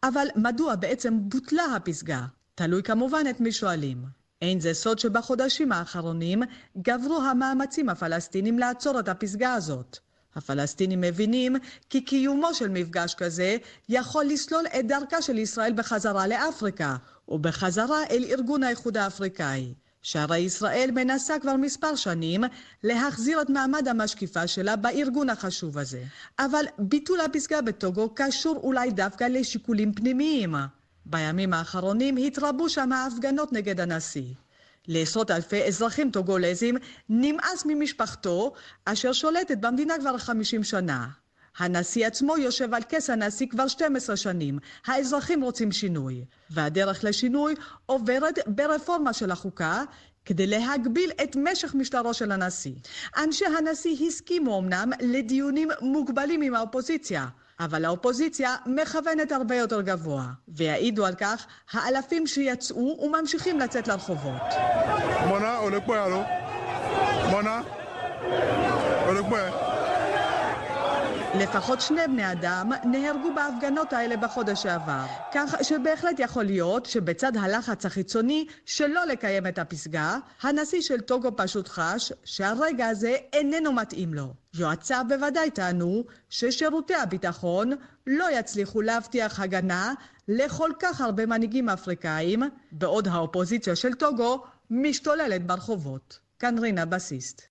[0.03, 2.27] אבל מדוע בעצם בוטלה הפסגה?
[2.55, 4.05] תלוי כמובן את מי שואלים.
[4.43, 6.43] אין זה סוד שבחודשים האחרונים
[6.79, 9.99] גברו המאמצים הפלסטינים לעצור את הפסגה הזאת.
[10.37, 11.57] הפלסטינים מבינים
[11.91, 13.57] כי קיומו של מפגש כזה
[13.89, 16.97] יכול לסלול את דרכה של ישראל בחזרה לאפריקה,
[17.29, 19.75] ובחזרה אל ארגון האיחוד האפריקאי.
[20.03, 22.45] שהרי ישראל מנסה כבר מספר שנים
[22.83, 26.03] להחזיר את מעמד המשקיפה שלה בארגון החשוב הזה.
[26.39, 30.55] אבל ביטול הפסגה בטוגו קשור אולי דווקא לשיקולים פנימיים.
[31.07, 34.35] בימים האחרונים התרבו שם ההפגנות נגד הנשיא.
[34.89, 36.77] לעשרות אלפי אזרחים טוגולזים
[37.09, 38.53] נמאס ממשפחתו
[38.85, 41.09] אשר שולטת במדינה כבר חמישים שנה.
[41.59, 44.59] הנשיא עצמו יושב על כס הנשיא כבר 12 שנים.
[44.87, 46.25] האזרחים רוצים שינוי.
[46.51, 47.55] והדרך לשינוי
[47.87, 49.83] עוברת ברפורמה של החוקה,
[50.25, 52.75] כדי להגביל את משך משטרו של הנשיא.
[53.17, 57.27] אנשי הנשיא הסכימו אמנם לדיונים מוגבלים עם האופוזיציה,
[57.61, 64.43] אבל האופוזיציה מכוונת הרבה יותר גבוה, ויעידו על כך האלפים שיצאו וממשיכים לצאת לרחובות.
[65.29, 66.23] מונה, הולך פה יאללה.
[67.31, 67.61] מונה,
[69.07, 69.39] הולך פה
[71.35, 75.05] לפחות שני בני אדם נהרגו בהפגנות האלה בחודש שעבר.
[75.35, 81.69] כך שבהחלט יכול להיות שבצד הלחץ החיצוני שלא לקיים את הפסגה, הנשיא של טוגו פשוט
[81.69, 84.35] חש שהרגע הזה איננו מתאים לו.
[84.55, 87.73] יועציו בוודאי טענו ששירותי הביטחון
[88.07, 89.95] לא יצליחו להבטיח הגנה
[90.29, 96.19] לכל כך הרבה מנהיגים אפריקאים, בעוד האופוזיציה של טוגו משתוללת ברחובות.
[96.39, 97.43] כאן רינה בסיסט.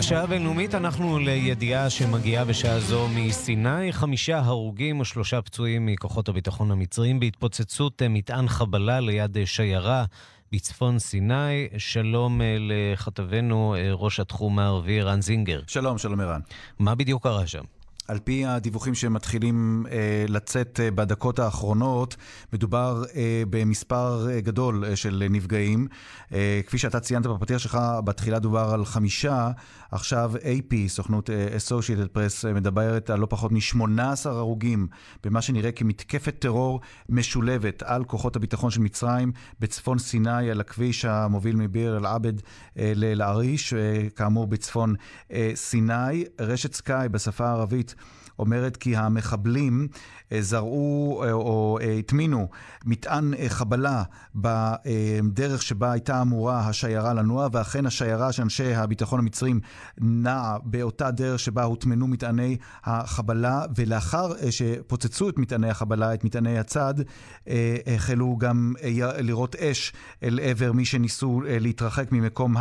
[0.00, 7.20] השעה הבינלאומית אנחנו לידיעה שמגיעה בשעה זו מסיני, חמישה הרוגים ושלושה פצועים מכוחות הביטחון המצריים
[7.20, 10.04] בהתפוצצות מטען חבלה ליד שיירה
[10.52, 11.68] בצפון סיני.
[11.78, 15.60] שלום אה, לכתבנו אה, ראש התחום הערבי רן זינגר.
[15.66, 16.40] שלום, שלום ערן.
[16.78, 17.64] מה בדיוק קרה שם?
[18.10, 22.16] על פי הדיווחים שמתחילים אה, לצאת אה, בדקות האחרונות,
[22.52, 25.88] מדובר אה, במספר אה, גדול אה, של נפגעים.
[26.32, 29.50] אה, כפי שאתה ציינת בפתיח שלך, בתחילה דובר על חמישה,
[29.90, 34.86] עכשיו AP, סוכנות אה, Associated Press, אה, מדברת על לא פחות מ-18 הרוגים
[35.24, 41.56] במה שנראה כמתקפת טרור משולבת על כוחות הביטחון של מצרים בצפון סיני, על הכביש המוביל
[41.56, 42.32] מביר אל-עבד
[42.78, 44.94] אה, לאל-עריש, אה, כאמור בצפון
[45.32, 46.24] אה, סיני.
[46.40, 47.94] רשת סקאי בשפה הערבית
[48.40, 49.88] אומרת כי המחבלים
[50.32, 52.48] אה, זרעו אה, או אה, הטמינו
[52.84, 54.02] מטען חבלה
[54.34, 59.60] בדרך שבה הייתה אמורה השיירה לנוע, ואכן השיירה של אנשי הביטחון המצרים
[59.98, 66.94] נעה באותה דרך שבה הוטמנו מטעני החבלה, ולאחר שפוצצו את מטעני החבלה, את מטעני הצד,
[67.86, 68.74] החלו גם
[69.18, 72.56] לראות אש אל עבר מי שניסו להתרחק ממקום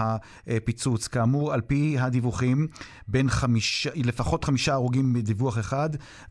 [0.48, 1.08] הפיצוץ.
[1.08, 2.68] כאמור, על פי הדיווחים,
[3.08, 5.69] בין חמיש, לפחות חמישה הרוגים בדיווח אחד,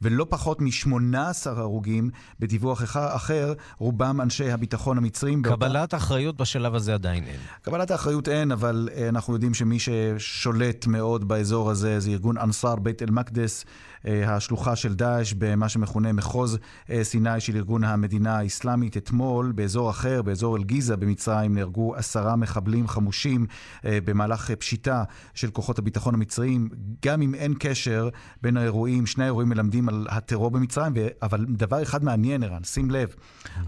[0.03, 5.43] ולא פחות משמונה 18 הרוגים בדיווח אחר, רובם אנשי הביטחון המצרים.
[5.43, 5.97] קבלת באותה...
[5.97, 7.41] אחריות בשלב הזה עדיין אין.
[7.63, 12.77] קבלת האחריות אין, אבל אה, אנחנו יודעים שמי ששולט מאוד באזור הזה זה ארגון אנסאר
[12.77, 13.65] בית אל-מקדס,
[14.05, 16.59] השלוחה של דאעש במה שמכונה מחוז
[16.91, 18.97] אה, סיני של ארגון המדינה האסלאמית.
[18.97, 23.47] אתמול, באזור אחר, באזור אל-גיזה במצרים, נהרגו עשרה מחבלים חמושים
[23.85, 26.69] במהלך פשיטה של כוחות הביטחון המצריים.
[27.07, 28.09] גם אם אין קשר
[28.43, 33.15] בין האירועים, שני האירועים מלמדים על הטרור במצרים, אבל דבר אחד מעניין, ערן, שים לב.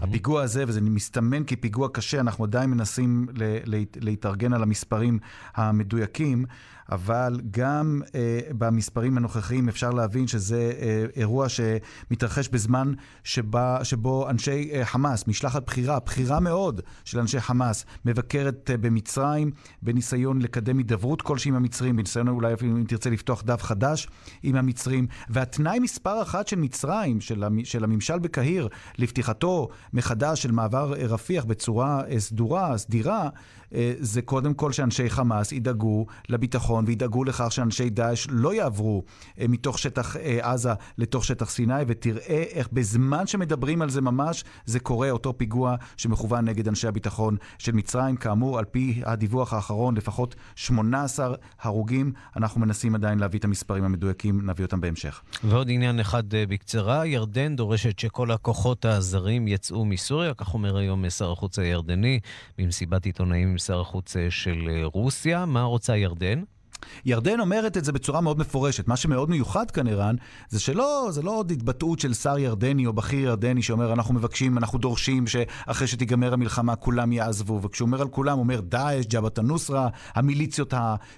[0.01, 3.27] הפיגוע הזה, וזה מסתמן כפיגוע קשה, אנחנו עדיין מנסים
[4.01, 5.19] להתארגן על המספרים
[5.55, 6.45] המדויקים,
[6.91, 14.69] אבל גם אה, במספרים הנוכחיים אפשר להבין שזה אה, אירוע שמתרחש בזמן שבה, שבו אנשי
[14.73, 19.51] אה, חמאס, משלחת בכירה, בכירה מאוד של אנשי חמאס, מבקרת אה, במצרים
[19.81, 24.07] בניסיון לקדם הידברות כלשהי עם המצרים, בניסיון אולי אפילו אם תרצה לפתוח דף חדש
[24.43, 25.07] עם המצרים.
[25.29, 31.45] והתנאי מספר אחת של מצרים, של, המ, של הממשל בקהיר, לפתיחתו מחדש של מעבר רפיח
[31.45, 33.29] בצורה אה, סדורה, סדירה, אה,
[33.99, 39.03] זה קודם כל שאנשי חמאס ידאגו לביטחון וידאגו לכך שאנשי דאעש לא יעברו
[39.39, 44.43] אה, מתוך שטח אה, עזה לתוך שטח סיני, ותראה איך בזמן שמדברים על זה ממש,
[44.65, 48.15] זה קורה אותו פיגוע שמכוון נגד אנשי הביטחון של מצרים.
[48.15, 52.13] כאמור, על פי הדיווח האחרון, לפחות 18 הרוגים.
[52.35, 55.21] אנחנו מנסים עדיין להביא את המספרים המדויקים, נביא אותם בהמשך.
[55.43, 61.31] ועוד עניין אחד בקצרה, ירדן דורשת שכל הכוחות הזרים יצאו מסוריה, כך אומר היום שר
[61.31, 62.19] החוץ הירדני
[62.57, 65.45] במסיבת עיתונאים שר החוץ אה, של אה, רוסיה.
[65.45, 66.43] מה רוצה ירדן?
[67.05, 68.87] ירדן אומרת את זה בצורה מאוד מפורשת.
[68.87, 70.15] מה שמאוד מיוחד כאן, ערן,
[70.49, 74.57] זה שלא, זה לא עוד התבטאות של שר ירדני או בכיר ירדני שאומר, אנחנו מבקשים,
[74.57, 77.61] אנחנו דורשים שאחרי שתיגמר המלחמה כולם יעזבו.
[77.61, 80.73] וכשהוא אומר על כולם, הוא אומר דאעש, ג'בהת א-נוסרה, המיליציות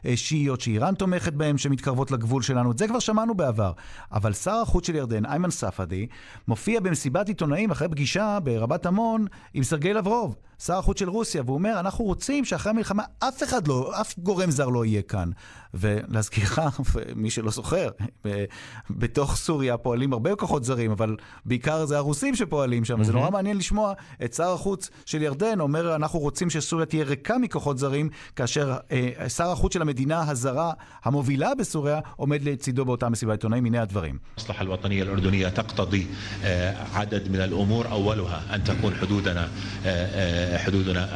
[0.06, 2.72] השיעיות שאיראן תומכת בהן, שמתקרבות לגבול שלנו.
[2.72, 3.72] את זה כבר שמענו בעבר.
[4.12, 6.08] אבל שר החוץ של ירדן, איימן ספאדי,
[6.48, 10.36] מופיע במסיבת עיתונאים אחרי פגישה ברבת עמון עם סרגי לברוב.
[10.63, 14.51] שר החוץ של רוסיה, והוא אומר, אנחנו רוצים שאחרי המלחמה אף אחד לא, אף גורם
[14.51, 15.31] זר לא יהיה כאן.
[15.75, 16.59] ולהזכירך,
[17.17, 17.89] מי שלא זוכר,
[18.91, 23.01] בתוך סוריה פועלים הרבה כוחות זרים, אבל בעיקר זה הרוסים שפועלים שם.
[23.01, 23.05] Mm-hmm.
[23.05, 23.93] זה נורא מעניין לשמוע
[24.25, 29.29] את שר החוץ של ירדן אומר, אנחנו רוצים שסוריה תהיה ריקה מכוחות זרים, כאשר אה,
[29.29, 30.73] שר החוץ של המדינה הזרה
[31.05, 33.65] המובילה בסוריה עומד לצידו באותה מסיבת עיתונאים.
[33.65, 34.19] הנה הדברים.
[34.39, 36.07] المصلحة الوطنية الأردنية تقتضي
[36.95, 39.49] عدد من الأمور أولها أن تكون حدودنا
[40.59, 41.09] حدودنا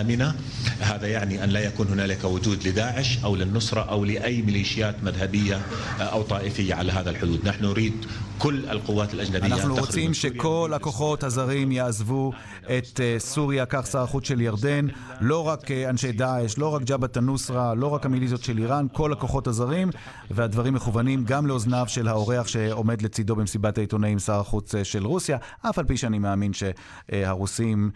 [0.00, 0.34] آمنة
[0.80, 5.60] هذا يعني أن لا يكون هنالك وجود لداعش أو للنصرة أو لأي ميليشيات مذهبية
[6.00, 8.06] أو طائفية على هذا الحدود نحن نريد
[8.38, 12.32] كل القوات الأجنبية אנחנו רוצים שכל הכוחות הזרים יעזבו
[12.78, 14.86] את סוריה, כך שר החוץ של ירדן,
[15.20, 19.46] לא רק אנשי דאעש, לא רק ג'בהת א-נוסרה, לא רק המיליציות של איראן, כל הכוחות
[19.46, 19.90] הזרים,
[20.30, 25.78] והדברים מכוונים גם לאוזניו של האורח שעומד לצידו במסיבת העיתונאים, שר החוץ של רוסיה, אף
[25.78, 27.90] על פי שאני מאמין שהרוסים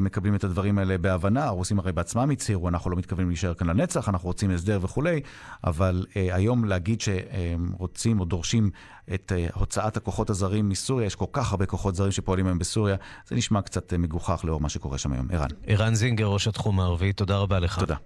[0.00, 4.08] מקבלים את הדברים האלה בהבנה, הרוסים הרי בעצמם הצהירו, אנחנו לא מתכוונים להישאר כאן לנצח,
[4.08, 5.20] אנחנו רוצים הסדר וכולי,
[5.64, 8.70] אבל היום להגיד שהם רוצים או דורשים
[9.14, 13.36] את הוצאת הכוחות הזרים מסוריה, יש כל כך הרבה כוחות זרים שפועלים היום בסוריה, זה
[13.36, 15.26] נשמע קצת מגוחך לאור מה שקורה שם היום.
[15.30, 15.48] ערן.
[15.66, 17.78] ערן זינגר, ראש התחום הערבי, תודה רבה לך.
[17.78, 17.96] תודה.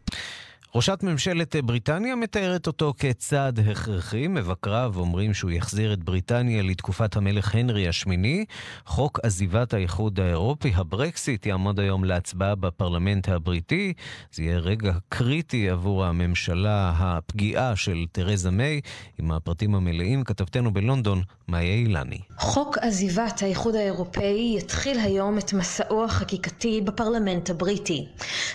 [0.77, 4.29] ראשת ממשלת בריטניה מתארת אותו כצעד הכרחי.
[4.29, 8.45] מבקריו אומרים שהוא יחזיר את בריטניה לתקופת המלך הנרי השמיני.
[8.87, 13.93] חוק עזיבת האיחוד האירופי, הברקסיט, יעמוד היום להצבעה בפרלמנט הבריטי.
[14.33, 18.81] זה יהיה רגע קריטי עבור הממשלה הפגיעה של תרזה מיי.
[19.19, 22.19] עם הפרטים המלאים, כתבתנו בלונדון, מאיה אילני.
[22.39, 28.07] חוק עזיבת האיחוד האירופאי יתחיל היום את מסעו החקיקתי בפרלמנט הבריטי.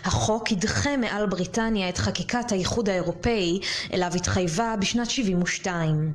[0.05, 3.59] החוק ידחה מעל בריטניה את חקיקת האיחוד האירופאי
[3.93, 6.13] אליו התחייבה בשנת 72.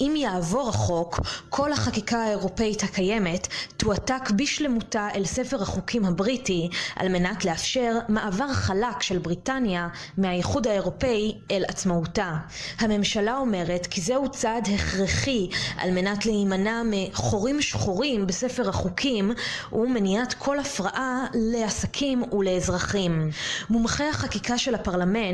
[0.00, 7.44] אם יעבור החוק, כל החקיקה האירופאית הקיימת תועתק בשלמותה אל ספר החוקים הבריטי על מנת
[7.44, 12.36] לאפשר מעבר חלק של בריטניה מהאיחוד האירופאי אל עצמאותה.
[12.78, 19.32] הממשלה אומרת כי זהו צעד הכרחי על מנת להימנע מחורים שחורים בספר החוקים
[19.72, 23.30] ומניעת כל הפרעה לעסקים ולאזרחים.
[23.70, 25.29] מומחי החקיקה של הפרלמנט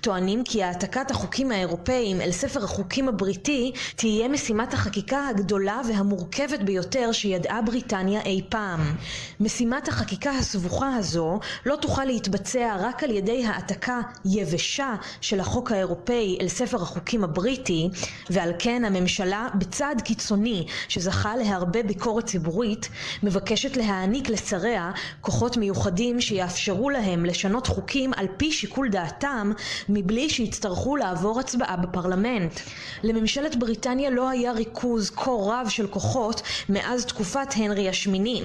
[0.00, 7.12] טוענים כי העתקת החוקים האירופאיים אל ספר החוקים הבריטי תהיה משימת החקיקה הגדולה והמורכבת ביותר
[7.12, 8.80] שידעה בריטניה אי פעם.
[9.40, 16.38] משימת החקיקה הסבוכה הזו לא תוכל להתבצע רק על ידי העתקה יבשה של החוק האירופאי
[16.40, 17.88] אל ספר החוקים הבריטי
[18.30, 22.88] ועל כן הממשלה בצעד קיצוני שזכה להרבה ביקורת ציבורית
[23.22, 29.39] מבקשת להעניק לשריה כוחות מיוחדים שיאפשרו להם לשנות חוקים על פי שיקול דעתם
[29.88, 32.60] מבלי שיצטרכו לעבור הצבעה בפרלמנט.
[33.02, 38.42] לממשלת בריטניה לא היה ריכוז כה רב של כוחות מאז תקופת הנרי השמיני.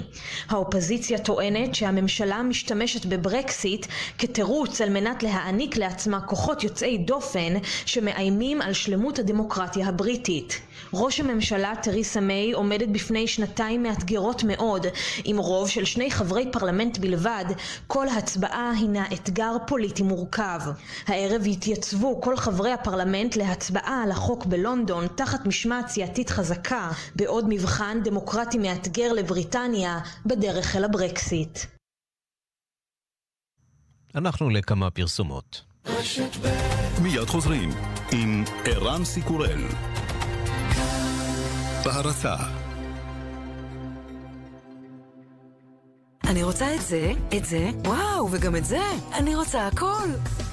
[0.50, 3.86] האופוזיציה טוענת שהממשלה משתמשת בברקסיט
[4.18, 7.54] כתירוץ על מנת להעניק לעצמה כוחות יוצאי דופן
[7.86, 10.62] שמאיימים על שלמות הדמוקרטיה הבריטית.
[10.94, 14.86] ראש הממשלה תריסה מיי עומדת בפני שנתיים מאתגרות מאוד
[15.24, 17.46] עם רוב של שני חברי פרלמנט בלבד
[17.88, 20.60] כל הצבעה הינה אתגר פוליטי מורכב
[21.08, 28.00] הערב יתייצבו כל חברי הפרלמנט להצבעה על החוק בלונדון תחת משמעת סיעתית חזקה בעוד מבחן
[28.04, 31.60] דמוקרטי מאתגר לבריטניה בדרך אל הברקסיט.
[34.16, 35.62] אנחנו לכמה פרסומות.
[37.02, 37.70] מיד חוזרים
[38.12, 39.62] עם ערן סיקורל
[41.86, 42.36] בהרצה
[46.28, 48.82] אני רוצה את זה, את זה, וואו, וגם את זה.
[49.14, 50.08] אני רוצה הכל.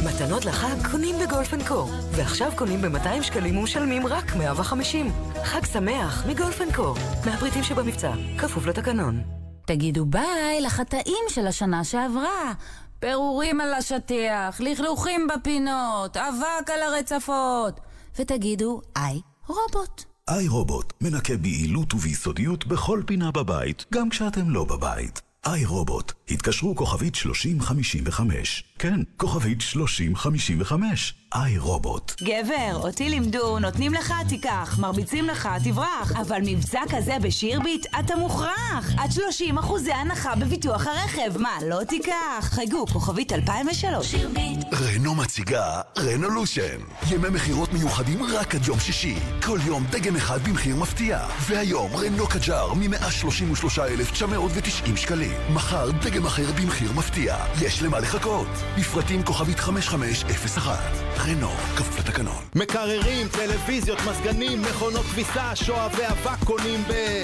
[0.04, 1.86] מתנות לחג קונים בגולפנקו.
[2.16, 5.12] ועכשיו קונים ב-200 שקלים ומשלמים רק 150.
[5.44, 6.94] חג שמח מגולפנקו.
[7.26, 9.22] מהפריטים שבמבצע, כפוף לתקנון.
[9.66, 12.52] תגידו ביי לחטאים של השנה שעברה.
[12.98, 17.80] פירורים על השטיח, לכלוכים בפינות, אבק על הרצפות.
[18.18, 20.11] ותגידו, איי, רובוט.
[20.30, 25.20] איי רובוט מנקה ביעילות וביסודיות בכל פינה בבית, גם כשאתם לא בבית.
[25.46, 28.64] איי רובוט, התקשרו כוכבית 3055.
[28.78, 31.14] כן, כוכבית 3055.
[31.34, 32.22] איי רובוט.
[32.22, 36.12] גבר, אותי לימדו, נותנים לך תיקח, מרביצים לך תברח.
[36.20, 38.90] אבל מבצע כזה בשירביט, אתה מוכרח.
[38.98, 41.38] עד 30 אחוזי הנחה בביטוח הרכב.
[41.38, 42.12] מה, לא תיקח?
[42.40, 44.06] חייגו, כוכבית 2003.
[44.06, 44.74] שירביט.
[44.74, 46.78] רנו מציגה רנולושן.
[47.10, 49.16] ימי מכירות מיוחדים רק עד יום שישי.
[49.42, 51.26] כל יום דגם אחד במחיר מפתיע.
[51.40, 55.32] והיום רנו קג'אר מ-133,990 שקלים.
[55.54, 57.36] מחר דגם אחר במחיר מפתיע.
[57.62, 58.48] יש למה לחכות.
[58.76, 60.78] מפרטים כוכבית 5501.
[61.18, 62.44] רנו, כפוף לתקנון.
[62.54, 67.22] מקררים, טלוויזיות, מזגנים, מכונות כביסה, שואה ואבק קונים ב...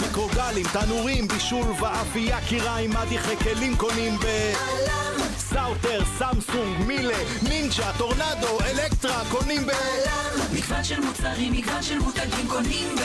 [0.00, 4.52] מיקרוגלים, תנורים, בישול ואפייה, כיריים, מדיחי כלים קונים ב...
[5.38, 9.70] סאוטר, סמסונג, מילה, נינג'ה, טורנדו, אלקטרה, קונים ב...
[10.54, 13.00] מגוון של מוצרים, מגוון של מותגים קונים ב...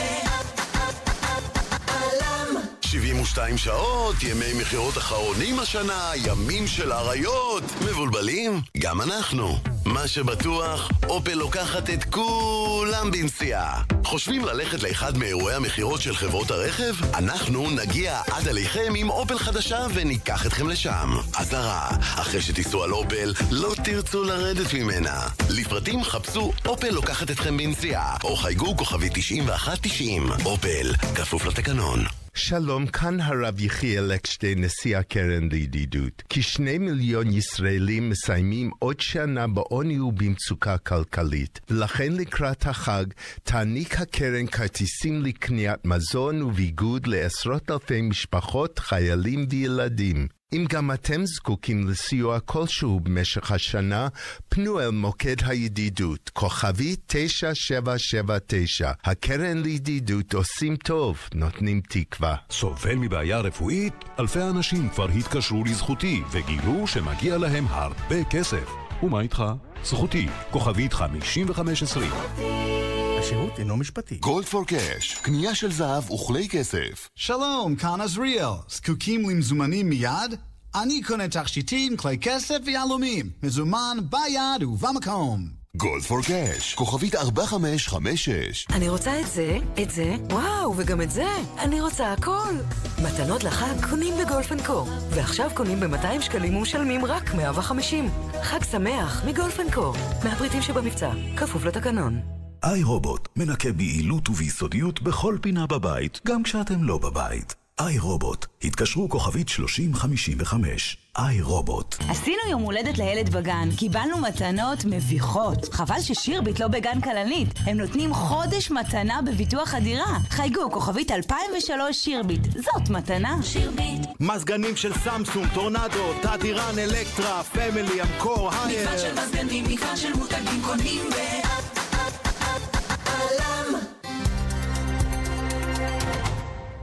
[2.90, 7.62] 72 שעות, ימי מכירות אחרונים השנה, ימים של אריות.
[7.90, 8.60] מבולבלים?
[8.78, 9.58] גם אנחנו.
[9.84, 13.82] מה שבטוח, אופל לוקחת את כולם בנסיעה.
[14.04, 16.94] חושבים ללכת לאחד מאירועי המכירות של חברות הרכב?
[17.14, 21.10] אנחנו נגיע עד עליכם עם אופל חדשה וניקח אתכם לשם.
[21.36, 25.20] אזהרה, אחרי שתיסעו על אופל, לא תרצו לרדת ממנה.
[25.50, 30.30] לפרטים חפשו אופל לוקחת אתכם בנסיעה, או חייגו כוכבי 9190.
[30.44, 32.19] אופל, כפוף לתקנון.
[32.34, 36.22] שלום, כאן הרב יחיאל אקשטיין, נשיא הקרן לידידות.
[36.28, 43.04] כשני מיליון ישראלים מסיימים עוד שנה בעוני ובמצוקה כלכלית, ולכן לקראת החג
[43.42, 50.39] תעניק הקרן כרטיסים לקניית מזון וביגוד לעשרות אלפי משפחות, חיילים וילדים.
[50.52, 54.08] אם גם אתם זקוקים לסיוע כלשהו במשך השנה,
[54.48, 58.92] פנו אל מוקד הידידות, כוכבי 9779.
[59.04, 62.36] הקרן לידידות עושים טוב, נותנים תקווה.
[62.50, 63.94] סובל מבעיה רפואית?
[64.18, 68.70] אלפי אנשים כבר התקשרו לזכותי וגילו שמגיע להם הרבה כסף.
[69.02, 69.44] ומה איתך?
[69.84, 72.89] זכותי, כוכבית 5520.
[73.30, 74.16] השירות אינו משפטי.
[74.16, 77.08] גולד פור קאש, קנייה של זהב וכלי כסף.
[77.14, 78.48] שלום, כאן עזריאל.
[78.68, 80.34] זקוקים למזומנים מיד?
[80.74, 83.30] אני קונה תכשיטים, כלי כסף ויהלומים.
[83.42, 85.48] מזומן ביד ובמקום.
[85.76, 88.66] גולד פור קאש, כוכבית 4556.
[88.70, 91.28] אני רוצה את זה, את זה, וואו, וגם את זה.
[91.58, 92.54] אני רוצה הכל.
[93.02, 94.86] מתנות לחג קונים בגולפנקו.
[95.10, 98.08] ועכשיו קונים ב-200 שקלים ומשלמים רק 150.
[98.42, 99.92] חג שמח מגולפנקו.
[100.24, 102.39] מהפריטים שבמבצע, כפוף לתקנון.
[102.64, 107.54] איי רובוט מנקה ביעילות וביסודיות בכל פינה בבית, גם כשאתם לא בבית.
[107.80, 110.96] iRobot, התקשרו כוכבית 3055.
[111.18, 111.96] iRobot.
[112.08, 115.74] עשינו יום הולדת לילד בגן, קיבלנו מתנות מביכות.
[115.74, 117.48] חבל ששירביט לא בגן כלנית.
[117.66, 120.18] הם נותנים חודש מתנה בביטוח הדירה.
[120.30, 122.44] חייגו, כוכבית 2003 שירביט.
[122.44, 123.36] זאת מתנה.
[123.42, 124.06] שירביט.
[124.20, 128.80] מזגנים של סמסונג, טורנדו, תדירן, אלקטרה, פמילי, אמקור, הייר.
[128.80, 131.79] מגוון של מזגנים, מגוון של מותגים קונים ב...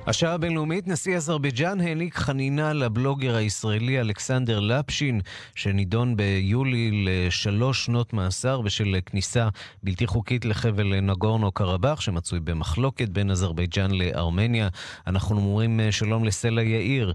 [0.07, 5.21] השעה הבינלאומית, נשיא אזרבייג'אן העניק חנינה לבלוגר הישראלי אלכסנדר לפשין,
[5.55, 9.49] שנידון ביולי לשלוש שנות מאסר בשל כניסה
[9.83, 14.67] בלתי חוקית לחבל נגורנו קרבאח, שמצוי במחלוקת בין אזרבייג'אן לארמניה.
[15.07, 17.13] אנחנו אומרים אה, שלום לסלע יאיר.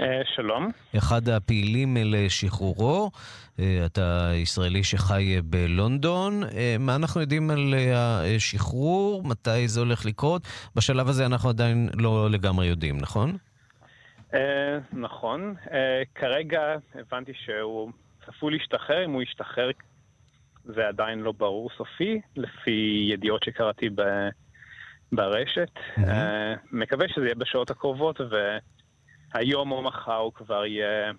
[0.00, 0.70] אה, שלום.
[0.98, 3.10] אחד הפעילים לשחרורו,
[3.86, 6.42] אתה ישראלי שחי אה, בלונדון.
[6.78, 9.22] מה אנחנו יודעים על השחרור?
[9.24, 10.42] מתי זה הולך לקרות?
[10.76, 13.36] בשלב הזה אנחנו עדיין לא לגמרי יודעים, נכון?
[14.92, 15.54] נכון.
[16.14, 16.60] כרגע
[16.94, 17.90] הבנתי שהוא
[18.26, 19.70] צפוי להשתחרר, אם הוא ישתחרר
[20.64, 23.88] זה עדיין לא ברור סופי, לפי ידיעות שקראתי
[25.12, 25.70] ברשת.
[26.72, 28.58] מקווה שזה יהיה בשעות הקרובות, ו...
[29.34, 31.12] היום או מחר הוא כבר יהיה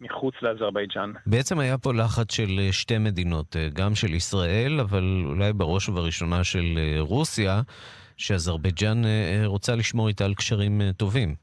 [0.00, 1.12] מחוץ לאזרבייג'אן.
[1.26, 5.88] בעצם היה פה לחץ של אה, שתי מדינות, אה, גם של ישראל, אבל אולי בראש
[5.88, 7.60] ובראשונה של אה, רוסיה,
[8.16, 9.02] שאזרבייג'אן
[9.44, 11.34] רוצה לשמור איתה על קשרים טובים.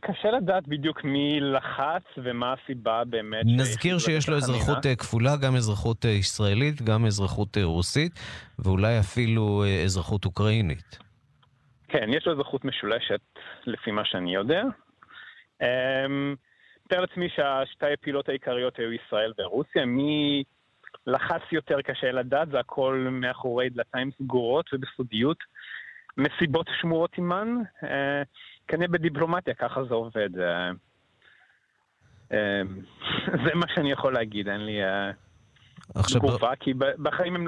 [0.00, 3.42] קשה לדעת בדיוק מי לחץ ומה הסיבה באמת.
[3.46, 8.12] נזכיר שיש לו אזרחות כפולה, גם אזרחות ישראלית, גם אזרחות רוסית,
[8.58, 10.98] ואולי אפילו אזרחות אוקראינית.
[11.88, 13.20] כן, יש לו אזרחות משולשת,
[13.66, 14.62] לפי מה שאני יודע.
[15.62, 16.34] אמ,
[16.90, 19.84] מתאר לעצמי שהשתי הפעילות העיקריות היו ישראל ורוסיה.
[19.84, 20.42] מי
[21.06, 25.36] לחץ יותר קשה לדעת, זה הכל מאחורי דלתיים סגורות ובסודיות.
[26.16, 27.48] מסיבות שמורות עימן,
[27.82, 28.22] אה,
[28.68, 30.38] כנראה בדיפלומטיה, ככה זה עובד.
[30.38, 30.70] אה,
[32.32, 32.62] אה,
[33.44, 34.80] זה מה שאני יכול להגיד, אין לי
[36.14, 37.46] תגובה, כי בחיים הם...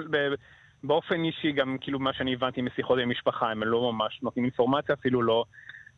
[0.84, 4.94] באופן אישי, גם כאילו מה שאני הבנתי משיחות עם משפחה, הם לא ממש נותנים אינפורמציה,
[4.94, 5.44] אפילו לא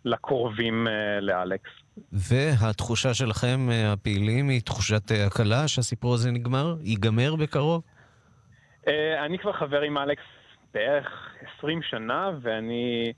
[0.05, 1.84] לקרובים uh, לאלכס.
[2.13, 6.77] והתחושה שלכם, uh, הפעילים, היא תחושת uh, הקלה שהסיפור הזה נגמר?
[6.81, 7.83] ייגמר בקרוב?
[8.85, 8.91] Uh,
[9.27, 10.23] אני כבר חבר עם אלכס
[10.75, 11.09] בערך
[11.59, 13.13] 20 שנה, ואני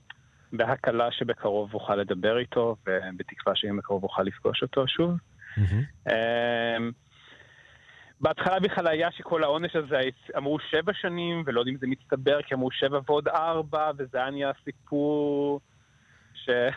[0.53, 5.11] בהקלה שבקרוב אוכל לדבר איתו, ובתקווה שיום בקרוב אוכל לפגוש אותו שוב.
[5.57, 6.11] Mm-hmm.
[8.21, 9.99] בהתחלה בכלל היה שכל העונש הזה,
[10.37, 14.29] אמרו שבע שנים, ולא יודעים אם זה מצטבר, כי אמרו שבע ועוד ארבע, וזה היה
[14.29, 15.59] נהיה סיפור
[16.33, 16.75] שממש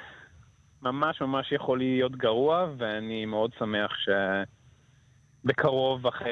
[0.83, 3.91] ממש יכול להיות גרוע, ואני מאוד שמח
[5.45, 6.31] שבקרוב, אחרי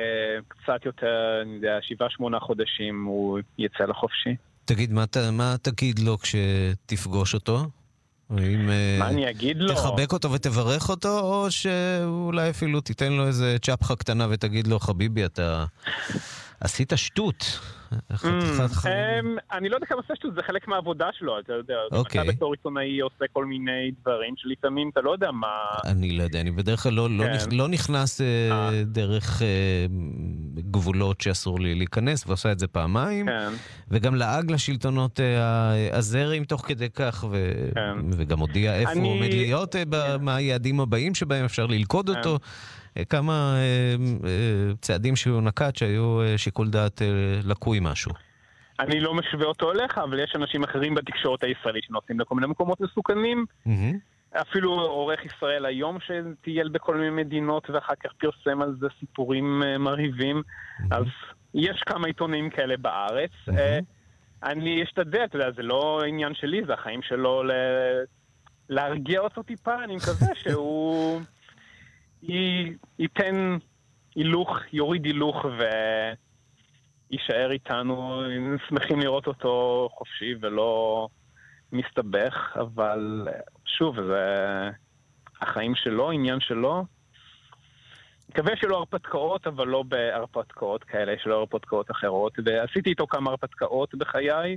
[0.49, 4.37] קצת יותר, אני יודע, שבעה, שמונה חודשים, הוא יצא לחופשי.
[4.65, 7.59] תגיד, מה, מה תגיד לו כשתפגוש אותו?
[8.31, 8.71] האם...
[8.71, 9.75] אה, מה אני אגיד לו?
[9.75, 15.25] תחבק אותו ותברך אותו, או שאולי אפילו תיתן לו איזה צ'פחה קטנה ותגיד לו, חביבי,
[15.25, 15.65] אתה...
[16.61, 17.61] עשית שטות.
[17.93, 21.75] אמ, אני לא יודע כמה עושה שטות, זה חלק מהעבודה שלו, אתה יודע.
[21.93, 22.21] אוקיי.
[22.23, 25.47] אתה בתור עיתונאי עושה כל מיני דברים שלפעמים אתה לא יודע מה...
[25.85, 27.57] אני לא יודע, אני בדרך כלל לא, לא, כן.
[27.57, 29.87] לא נכנס אה, דרך אה,
[30.71, 33.27] גבולות שאסור לי להיכנס, ועושה את זה פעמיים.
[33.27, 33.53] כן.
[33.91, 37.53] וגם לעג לשלטונות אה, הזרים תוך כדי כך, ו...
[38.11, 39.83] וגם הודיע איפה הוא עומד להיות, אה,
[40.21, 42.17] מה היעדים הבאים שבהם אפשר ללכוד כן.
[42.17, 42.39] אותו.
[42.99, 43.95] אה, כמה אה,
[44.29, 47.03] אה, צעדים שהוא נקט שהיו שיקול דעת
[47.45, 48.13] לקוי משהו.
[48.81, 52.81] אני לא משווה אותו אליך, אבל יש אנשים אחרים בתקשורת הישראלית שנוסעים לכל מיני מקומות
[52.81, 53.47] מסוכנים.
[54.33, 60.43] אפילו עורך ישראל היום שטייל בכל מיני מדינות ואחר כך פרסם על זה סיפורים מרהיבים.
[60.91, 61.05] אז
[61.55, 63.31] יש כמה עיתונאים כאלה בארץ.
[64.43, 67.51] אני אשתדל, אתה יודע, זה לא עניין שלי, זה החיים שלו ל...
[68.69, 71.21] להרגיע אותו טיפה, אני מקווה שהוא.
[72.23, 73.59] ייתן
[74.15, 75.45] הילוך, יוריד הילוך
[77.11, 78.23] ויישאר איתנו.
[78.69, 81.09] שמחים לראות אותו חופשי ולא
[81.73, 83.29] מסתבך, אבל
[83.65, 84.25] שוב, זה
[85.41, 86.85] החיים שלו, עניין שלו.
[88.29, 92.39] מקווה שלא הרפתקאות, אבל לא בהרפתקאות כאלה, יש לו הרפתקאות אחרות.
[92.45, 94.57] ועשיתי איתו כמה הרפתקאות בחיי,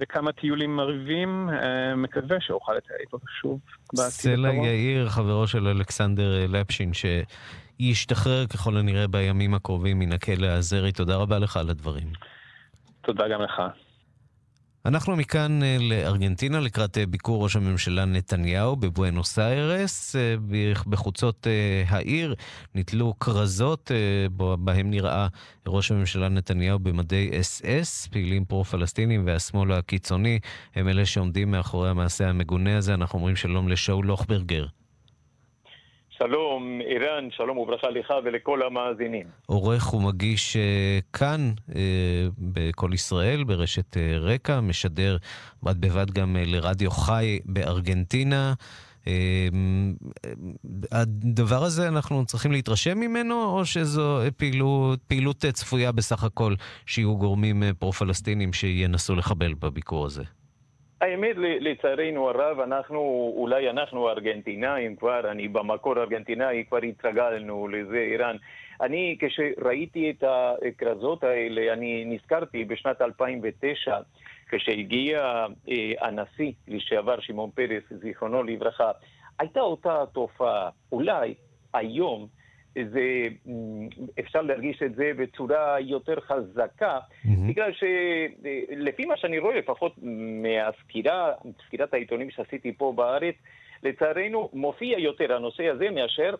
[0.00, 1.48] וכמה טיולים מרהיבים.
[1.52, 3.60] אה, מקווה שאוכל לטייל איתו שוב
[3.96, 4.52] בעתיד סלע.
[4.52, 10.92] יאיר, חברו של אלכסנדר אה, לפשין, שישתחרר ככל הנראה בימים הקרובים מן הכלא הזרי.
[10.92, 12.08] תודה רבה לך על הדברים.
[13.00, 13.62] תודה גם לך.
[14.86, 20.16] אנחנו מכאן אה, לארגנטינה לקראת אה, ביקור ראש הממשלה נתניהו בבואנוס איירס.
[20.16, 20.34] אה,
[20.86, 21.46] בחוצות
[21.86, 22.34] העיר
[22.74, 23.90] נתלו כרזות
[24.36, 25.26] בהם נראה
[25.66, 28.06] ראש הממשלה נתניהו במדי אס אס.
[28.06, 30.38] פעילים פרו-פלסטינים והשמאל הקיצוני
[30.74, 32.94] הם אלה שעומדים מאחורי המעשה המגונה הזה.
[32.94, 34.66] אנחנו אומרים שלום לשאול לוכברגר.
[36.22, 39.26] שלום, אירן, שלום וברכה לך ולכל המאזינים.
[39.46, 45.16] עורך ומגיש אה, כאן אה, בכל ישראל, ברשת אה, רקע, משדר
[45.62, 48.54] בד בבד גם לרדיו חי בארגנטינה.
[50.92, 56.54] הדבר הזה, אנחנו צריכים להתרשם ממנו, או שזו פעילות, פעילות צפויה בסך הכל
[56.86, 60.22] שיהיו גורמים פרו-פלסטינים שינסו לחבל בביקור הזה?
[61.00, 68.36] האמת, לצערנו הרב, אנחנו, אולי אנחנו ארגנטינאים כבר, אני במקור ארגנטינאי, כבר התרגלנו לזה, איראן.
[68.80, 73.98] אני, כשראיתי את הכרזות האלה, אני נזכרתי בשנת 2009,
[74.48, 78.90] כשהגיע אה, הנשיא לשעבר שמעון פרס, זיכרונו לברכה,
[79.38, 80.68] הייתה אותה תופעה.
[80.92, 81.34] אולי
[81.74, 82.26] היום
[82.74, 83.28] זה,
[84.20, 86.98] אפשר להרגיש את זה בצורה יותר חזקה,
[87.48, 89.94] בגלל שלפי מה שאני רואה, לפחות
[90.42, 91.32] מהסקירה,
[91.66, 93.34] סקירת העיתונים שעשיתי פה בארץ,
[93.82, 96.34] לצערנו מופיע יותר הנושא הזה מאשר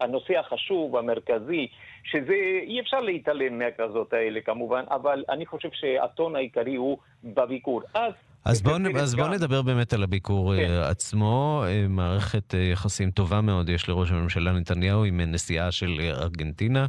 [0.00, 1.68] הנושא החשוב, המרכזי,
[2.04, 7.82] שזה, אי אפשר להתעלם מהכרזות האלה כמובן, אבל אני חושב שהטון העיקרי הוא בביקור.
[7.94, 8.12] אז
[8.48, 8.76] אז בואו
[9.16, 10.66] בוא נדבר באמת על הביקור כן.
[10.66, 10.70] כן.
[10.90, 11.64] עצמו.
[11.66, 16.10] אה, מערכת אה, יחסים טובה מאוד יש לראש הממשלה נתניהו עם אה, נסיעה של אה,
[16.10, 16.86] ארגנטינה.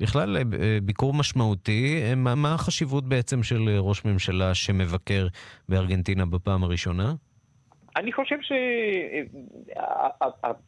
[0.00, 2.02] בכלל, אה, אה, ביקור משמעותי.
[2.02, 5.26] אה, מה, מה החשיבות בעצם של אה, ראש ממשלה שמבקר
[5.68, 7.14] בארגנטינה בפעם הראשונה?
[7.96, 8.36] אני חושב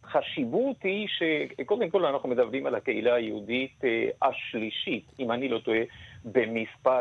[0.04, 5.80] שהחשיבות היא שקודם כל אנחנו מדברים על הקהילה היהודית אה, השלישית, אם אני לא טועה,
[6.24, 7.00] במספר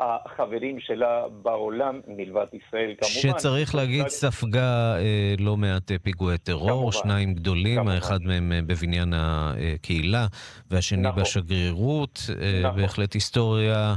[0.00, 3.38] החברים שלה בעולם, מלבד ישראל כמובן.
[3.38, 6.92] שצריך להגיד, ספגה אה, לא מעט אה, פיגועי טרור, כמובן.
[6.92, 7.92] שניים גדולים, כמובן.
[7.92, 10.26] האחד מהם אה, בבניין הקהילה,
[10.70, 11.22] והשני נכון.
[11.22, 12.20] בשגרירות.
[12.42, 12.80] אה, נכון.
[12.80, 13.94] בהחלט היסטוריה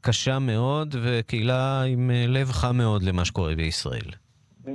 [0.00, 4.10] קשה מאוד, וקהילה עם אה, לב חם מאוד למה שקורה בישראל.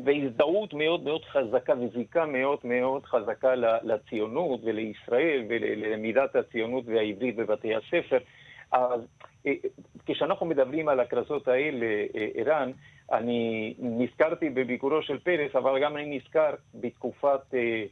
[0.06, 8.18] והזדהות מאוד מאוד חזקה וזיקה מאוד מאוד חזקה לציונות ולישראל וללמידת הציונות והעברית בבתי הספר.
[8.72, 9.02] אז
[9.48, 9.54] אה,
[10.06, 12.72] כשאנחנו מדברים על הכרזות האלה, אה, ערן,
[13.12, 17.86] אני נזכרתי בביקורו של פרס, אבל גם אני נזכר בתקופת אה,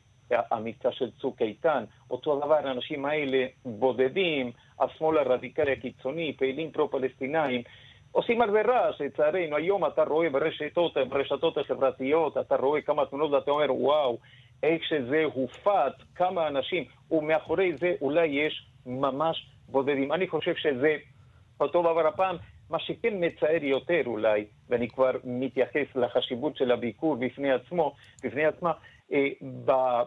[0.52, 1.84] המבצע של צוק איתן.
[2.12, 7.62] אותו דבר, האנשים האלה בודדים, השמאל הרדיקלי הקיצוני, פעילים פרו-פלסטינאים,
[8.12, 9.56] עושים הרבה רעש, לצערנו.
[9.56, 14.18] היום אתה רואה ברשתות, ברשתות החברתיות, אתה רואה כמה תמונות ואתה אומר, וואו,
[14.64, 20.14] איך שזה הופץ, כמה אנשים, ומאחורי זה אולי יש ממש בודדים.
[20.14, 20.96] אני חושב שזה
[21.60, 22.36] אותו דבר הפעם.
[22.70, 28.72] מה שכן מצער יותר אולי, ואני כבר מתייחס לחשיבות של הביקור בפני עצמו, בפני עצמה,
[29.14, 29.28] אה,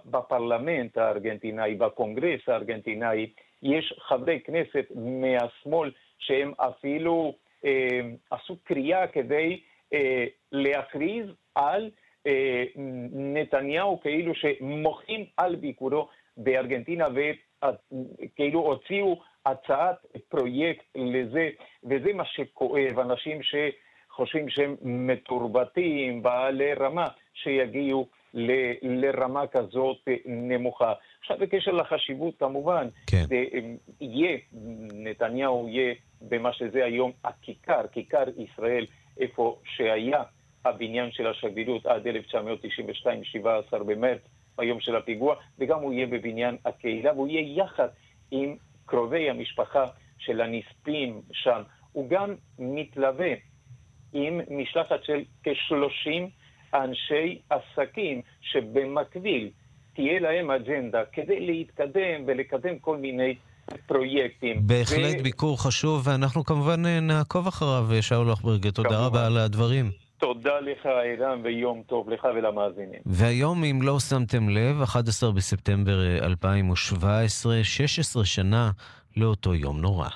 [0.05, 3.30] בפרלמנט הארגנטינאי, בקונגרס הארגנטינאי,
[3.62, 7.34] יש חברי כנסת מהשמאל שהם אפילו
[7.64, 9.61] אה, עשו קריאה כדי
[9.92, 11.90] אה, להכריז על
[13.12, 21.48] נתניהו כאילו שמוחים על ביקורו בארגנטינה וכאילו הוציאו הצעת פרויקט לזה,
[21.84, 29.96] וזה מה שכואב, אנשים שחושבים שהם מתורבתים, בעלי רמה, שיגיעו ל- לרמה כזאת
[30.26, 30.92] נמוכה.
[31.20, 33.24] עכשיו, בקשר לחשיבות, כמובן, כן.
[33.28, 33.44] זה
[34.00, 34.38] יהיה,
[34.92, 38.86] נתניהו יהיה במה שזה היום הכיכר, כיכר ישראל,
[39.20, 40.22] איפה שהיה
[40.64, 44.20] הבניין של השגרירות עד 1992, 17 במרץ,
[44.58, 47.88] היום של הפיגוע, וגם הוא יהיה בבניין הקהילה, והוא יהיה יחד
[48.30, 48.56] עם
[48.86, 49.84] קרובי המשפחה
[50.18, 51.62] של הנספים שם.
[51.92, 53.32] הוא גם מתלווה
[54.12, 56.11] עם משלחת של כ-30
[56.74, 59.50] אנשי עסקים שבמקביל
[59.94, 63.34] תהיה להם אג'נדה כדי להתקדם ולקדם כל מיני
[63.86, 64.66] פרויקטים.
[64.66, 68.70] בהחלט ו- ביקור חשוב, ואנחנו כמובן אה, נעקוב אחריו, שאול אוכברגר.
[68.70, 69.06] תודה.
[69.06, 69.90] רבה על הדברים.
[70.20, 73.00] תודה לך, ערן, ויום טוב לך ולמאזינים.
[73.06, 78.70] והיום, אם לא שמתם לב, 11 בספטמבר אה, 2017, 16 שנה
[79.16, 80.08] לאותו יום נורא.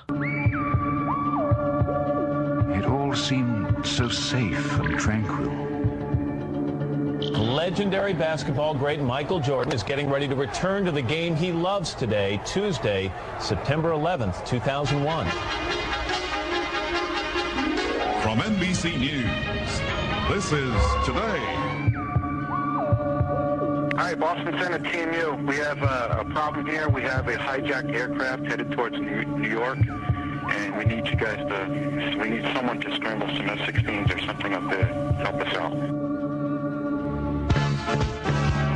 [2.78, 5.52] It all seemed so safe and tranquil.
[7.64, 11.94] Legendary basketball great Michael Jordan is getting ready to return to the game he loves
[11.94, 15.26] today, Tuesday, September 11th, 2001.
[18.24, 19.93] From NBC News,
[20.28, 21.38] this is Today.
[23.96, 25.46] Hi, Boston Center, TMU.
[25.46, 26.88] We have a, a problem here.
[26.88, 31.38] We have a hijacked aircraft headed towards New, New York, and we need you guys
[31.48, 34.86] to, we need someone to scramble some F-16s or something up there
[35.24, 36.13] help us out.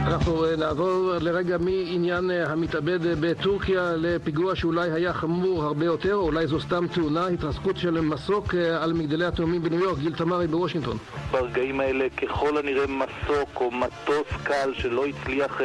[0.08, 6.14] אנחנו אה, נעבור לרגע מעניין אה, המתאבד אה, בטורקיה לפיגוע שאולי היה חמור הרבה יותר,
[6.14, 10.46] או אולי זו סתם תאונה, התרסקות של מסוק על מגדלי התאומים בניו יורק, גיל תמרי
[10.46, 10.96] בוושינגטון.
[11.30, 15.60] ברגעים האלה ככל הנראה מסוק או מטוס קל שלא הצליח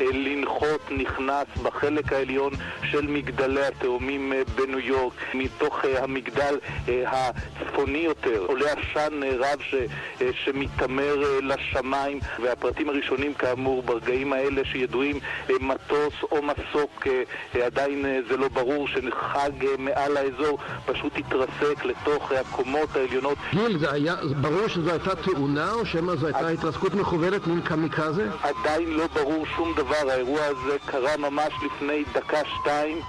[0.00, 2.52] לנחות נכנס בחלק העליון
[2.90, 5.14] של מגדלי התאומים בניו יורק.
[5.34, 9.74] מתוך המגדל הצפוני יותר עולה עשן רב ש,
[10.44, 15.18] שמתעמר לשמיים והפרטים הראשונים כאמור ברגעים האלה שידועים
[15.50, 17.22] אה, מטוס או מסוק אה,
[17.56, 23.92] אה, עדיין זה לא ברור שחג מעל האזור פשוט התרסק לתוך הקומות העליונות גיל, זה
[23.92, 28.30] היה, ברור שזו הייתה תאונה, או שמא זו הייתה התרסקות מכוונת, מין קמיקזה?
[28.42, 33.00] עדיין לא ברור שום דבר, האירוע הזה קרה ממש לפני דקה-שתיים.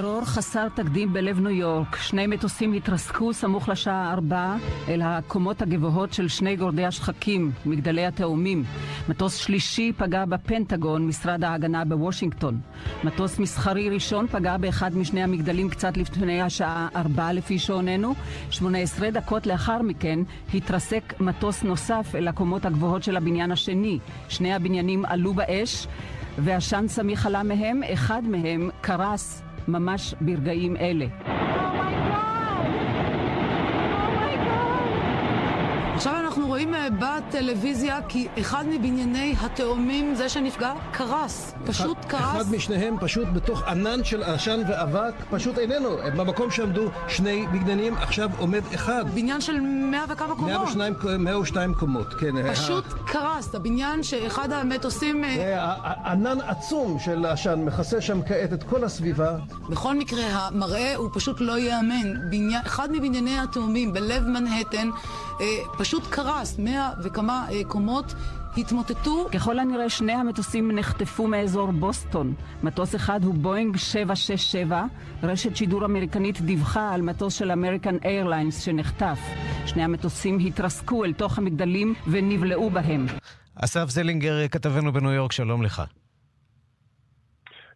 [0.00, 1.96] טרור חסר תקדים בלב ניו יורק.
[1.96, 4.56] שני מטוסים התרסקו סמוך לשעה ארבע
[4.88, 8.64] אל הקומות הגבוהות של שני גורדי השחקים, מגדלי התאומים.
[9.08, 12.60] מטוס שלישי פגע בפנטגון, משרד ההגנה בוושינגטון.
[13.04, 18.14] מטוס מסחרי ראשון פגע באחד משני המגדלים קצת לפני השעה ארבע לפי שעוננו.
[18.50, 20.18] 18 דקות לאחר מכן
[20.54, 23.98] התרסק מטוס נוסף אל הקומות הגבוהות של הבניין השני.
[24.28, 25.86] שני הבניינים עלו באש
[26.38, 31.06] ועשן סמיך עלה מהם, אחד מהם קרס ממש ברגעים אלה.
[35.94, 41.54] עכשיו אנחנו רואים אה, בטלוויזיה כי אחד מבנייני התאומים, זה שנפגע, קרס.
[41.66, 42.22] פשוט אחד, קרס.
[42.22, 45.88] אחד משניהם פשוט בתוך ענן של עשן ואבק, פשוט איננו.
[46.16, 49.04] במקום שעמדו שני בניינים, עכשיו עומד אחד.
[49.14, 50.50] בניין של מאה וכמה קומות.
[50.50, 50.94] 102,
[51.24, 52.52] 102 קומות, כן.
[52.52, 53.54] פשוט קרס.
[53.54, 55.24] הבניין שאחד המטוסים...
[55.24, 59.36] אה, ענן עצום של עשן מכסה שם כעת את כל הסביבה.
[59.68, 62.30] בכל מקרה, המראה הוא פשוט לא ייאמן.
[62.30, 64.88] בניין, אחד מבנייני התאומים בלב מנהטן
[65.78, 66.58] פשוט קרס.
[66.58, 68.14] מאה וכמה אה, קומות
[68.56, 69.28] התמוטטו.
[69.32, 72.34] ככל הנראה שני המטוסים נחטפו מאזור בוסטון.
[72.62, 74.84] מטוס אחד הוא בואינג 767,
[75.22, 79.18] רשת שידור אמריקנית דיווחה על מטוס של אמריקן איירליינס שנחטף.
[79.66, 83.06] שני המטוסים התרסקו אל תוך המגדלים ונבלעו בהם.
[83.54, 85.82] אסף זלינגר, כתבנו בניו יורק, שלום לך.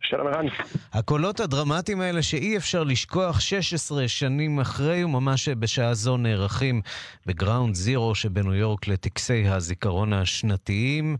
[0.01, 0.47] שלום ערן.
[0.93, 6.81] הקולות הדרמטיים האלה שאי אפשר לשכוח 16 שנים אחרי וממש בשעה זו נערכים
[7.27, 11.17] בגראונד זירו שבניו יורק לטקסי הזיכרון השנתיים.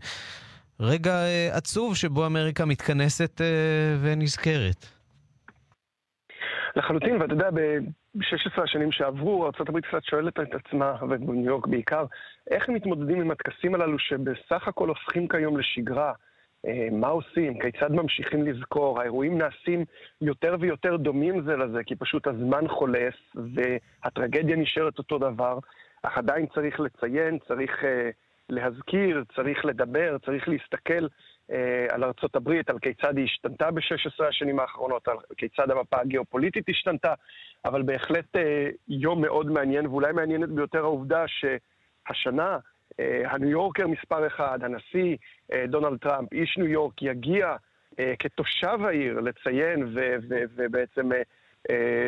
[0.79, 3.47] רגע אה, עצוב שבו אמריקה מתכנסת אה,
[4.01, 4.85] ונזכרת.
[6.75, 12.05] לחלוטין, ואתה יודע, ב-16 השנים שעברו, ארה"ב קצת שואלת את עצמה, ובניו יורק בעיקר,
[12.51, 16.13] איך הם מתמודדים עם הטקסים הללו שבסך הכל הופכים כיום לשגרה?
[16.65, 17.59] אה, מה עושים?
[17.59, 18.99] כיצד ממשיכים לזכור?
[19.01, 19.85] האירועים נעשים
[20.21, 23.15] יותר ויותר דומים זה לזה, כי פשוט הזמן חולף
[23.55, 25.59] והטרגדיה נשארת אותו דבר,
[26.03, 27.85] אך עדיין צריך לציין, צריך uh,
[28.49, 31.53] להזכיר, צריך לדבר, צריך להסתכל uh,
[31.89, 37.13] על ארצות הברית, על כיצד היא השתנתה ב-16 השנים האחרונות, על כיצד המפה הגיאופוליטית השתנתה,
[37.65, 38.35] אבל בהחלט
[38.87, 42.57] יום מאוד מעניין, ואולי מעניינת ביותר העובדה שהשנה
[43.25, 45.17] הניו יורקר מספר אחד, הנשיא
[45.67, 47.55] דונלד טראמפ, איש ניו יורק, יגיע
[48.19, 49.95] כתושב העיר לציין
[50.55, 51.09] ובעצם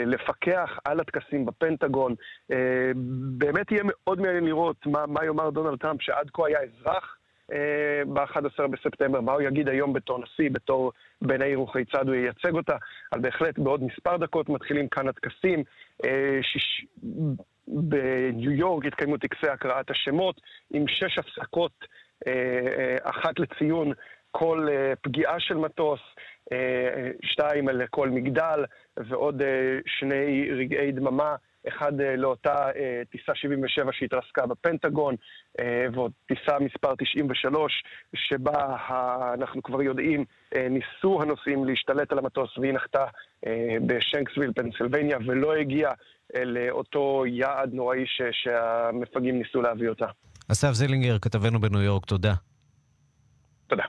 [0.06, 2.16] לפקח על הטקסים בפנטגון.
[3.38, 7.18] באמת יהיה מאוד מעניין לראות מה, מה יאמר דונלד טראמפ, שעד כה היה אזרח
[8.14, 12.76] ב-11 בספטמבר, מה הוא יגיד היום בתור נשיא, בתור בן העיר וכיצד הוא ייצג אותה.
[13.14, 15.64] אבל בהחלט בעוד מספר דקות מתחילים כאן הטקסים.
[16.42, 16.86] שיש...
[17.72, 20.42] בניו יורק התקיימו טקסי הקראת השמות
[20.74, 21.86] עם שש הפסקות,
[23.04, 23.92] אחת לציון
[24.32, 24.68] כל
[25.02, 26.00] פגיעה של מטוס,
[27.24, 28.66] שתיים על כל מגדל
[28.98, 29.42] ועוד
[29.86, 31.36] שני רגעי דממה.
[31.68, 32.68] אחד לאותה
[33.12, 35.16] טיסה 77 שהתרסקה בפנטגון,
[35.94, 37.84] ועוד טיסה מספר 93,
[38.16, 38.76] שבה
[39.34, 40.26] אנחנו כבר יודעים,
[40.56, 43.06] ניסו הנוסעים להשתלט על המטוס והיא נחתה
[43.88, 45.94] בשנקסוויל, פנסילבניה, ולא הגיעה
[46.36, 50.08] לאותו יעד נוראי שהמפגעים ניסו להביא אותה.
[50.52, 52.34] אסף זלינגר, כתבנו בניו יורק, תודה.
[53.68, 53.84] תודה.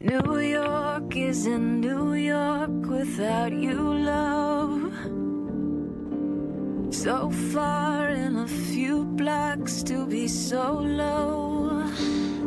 [0.00, 3.82] New York isn't New York without you,
[4.12, 4.92] love.
[6.94, 11.72] So far in a few blocks to be so low.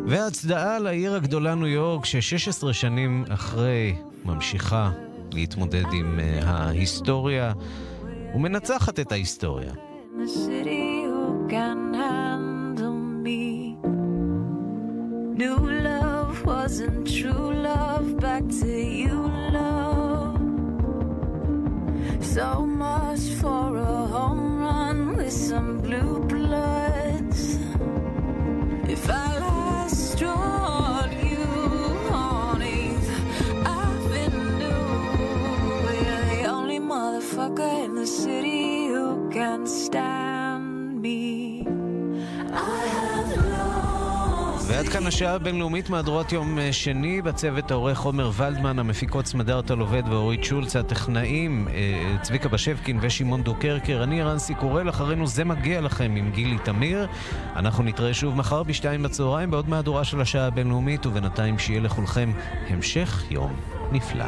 [0.07, 3.95] והצדעה לעיר הגדולה ניו יורק, ש-16 שנים אחרי
[4.25, 4.91] ממשיכה
[5.31, 7.53] להתמודד עם uh, ההיסטוריה
[8.35, 9.73] ומנצחת את ההיסטוריה.
[15.41, 15.80] New
[16.63, 19.17] wasn't true love, back to you,
[19.51, 20.37] love.
[22.23, 27.57] So much for a home run with some blue bloods.
[28.95, 31.47] If I last drawn you
[32.13, 33.09] on Eve
[33.65, 34.85] Avenue,
[36.03, 40.10] you're the only motherfucker in the city who can stand
[44.91, 50.43] כאן השעה הבינלאומית מהדורת יום אה, שני, בצוות העורך עומר ולדמן, המפיקות סמדארטה לובד ואורית
[50.43, 56.31] שולץ, הטכנאים אה, צביקה בשבקין ושמעון דוקרקר, אני רנסי קורל, אחרינו זה מגיע לכם עם
[56.31, 57.07] גילי תמיר.
[57.55, 62.31] אנחנו נתראה שוב מחר בשתיים בצהריים בעוד מהדורה של השעה הבינלאומית, ובינתיים שיהיה לכולכם
[62.69, 63.55] המשך יום
[63.91, 64.25] נפלא.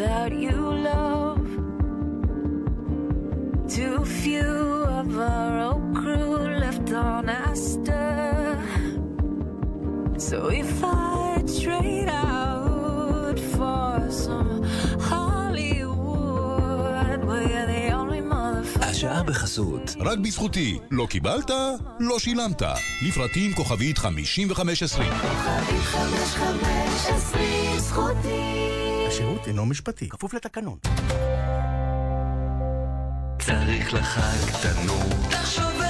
[0.00, 1.48] Without you, love.
[3.76, 4.52] Too few
[4.98, 6.32] of our old crew
[6.64, 8.58] left on Astor.
[10.26, 13.90] So we fight straight out for
[14.24, 14.52] some
[15.10, 15.68] Hollywood.
[17.30, 18.84] We're the only motherfuckers.
[18.84, 19.94] השעה בחסות.
[20.00, 20.78] רק בזכותי.
[20.90, 21.50] לא קיבלת?
[22.00, 22.62] לא שילמת.
[23.08, 25.10] לפרטים כוכבית 5520.
[25.10, 28.79] כוכבית 5520 זכותי.
[29.20, 30.78] השירות אינו משפטי, כפוף לתקנון.
[33.38, 35.30] צריך לחג תנור.
[35.30, 35.80] תחשוב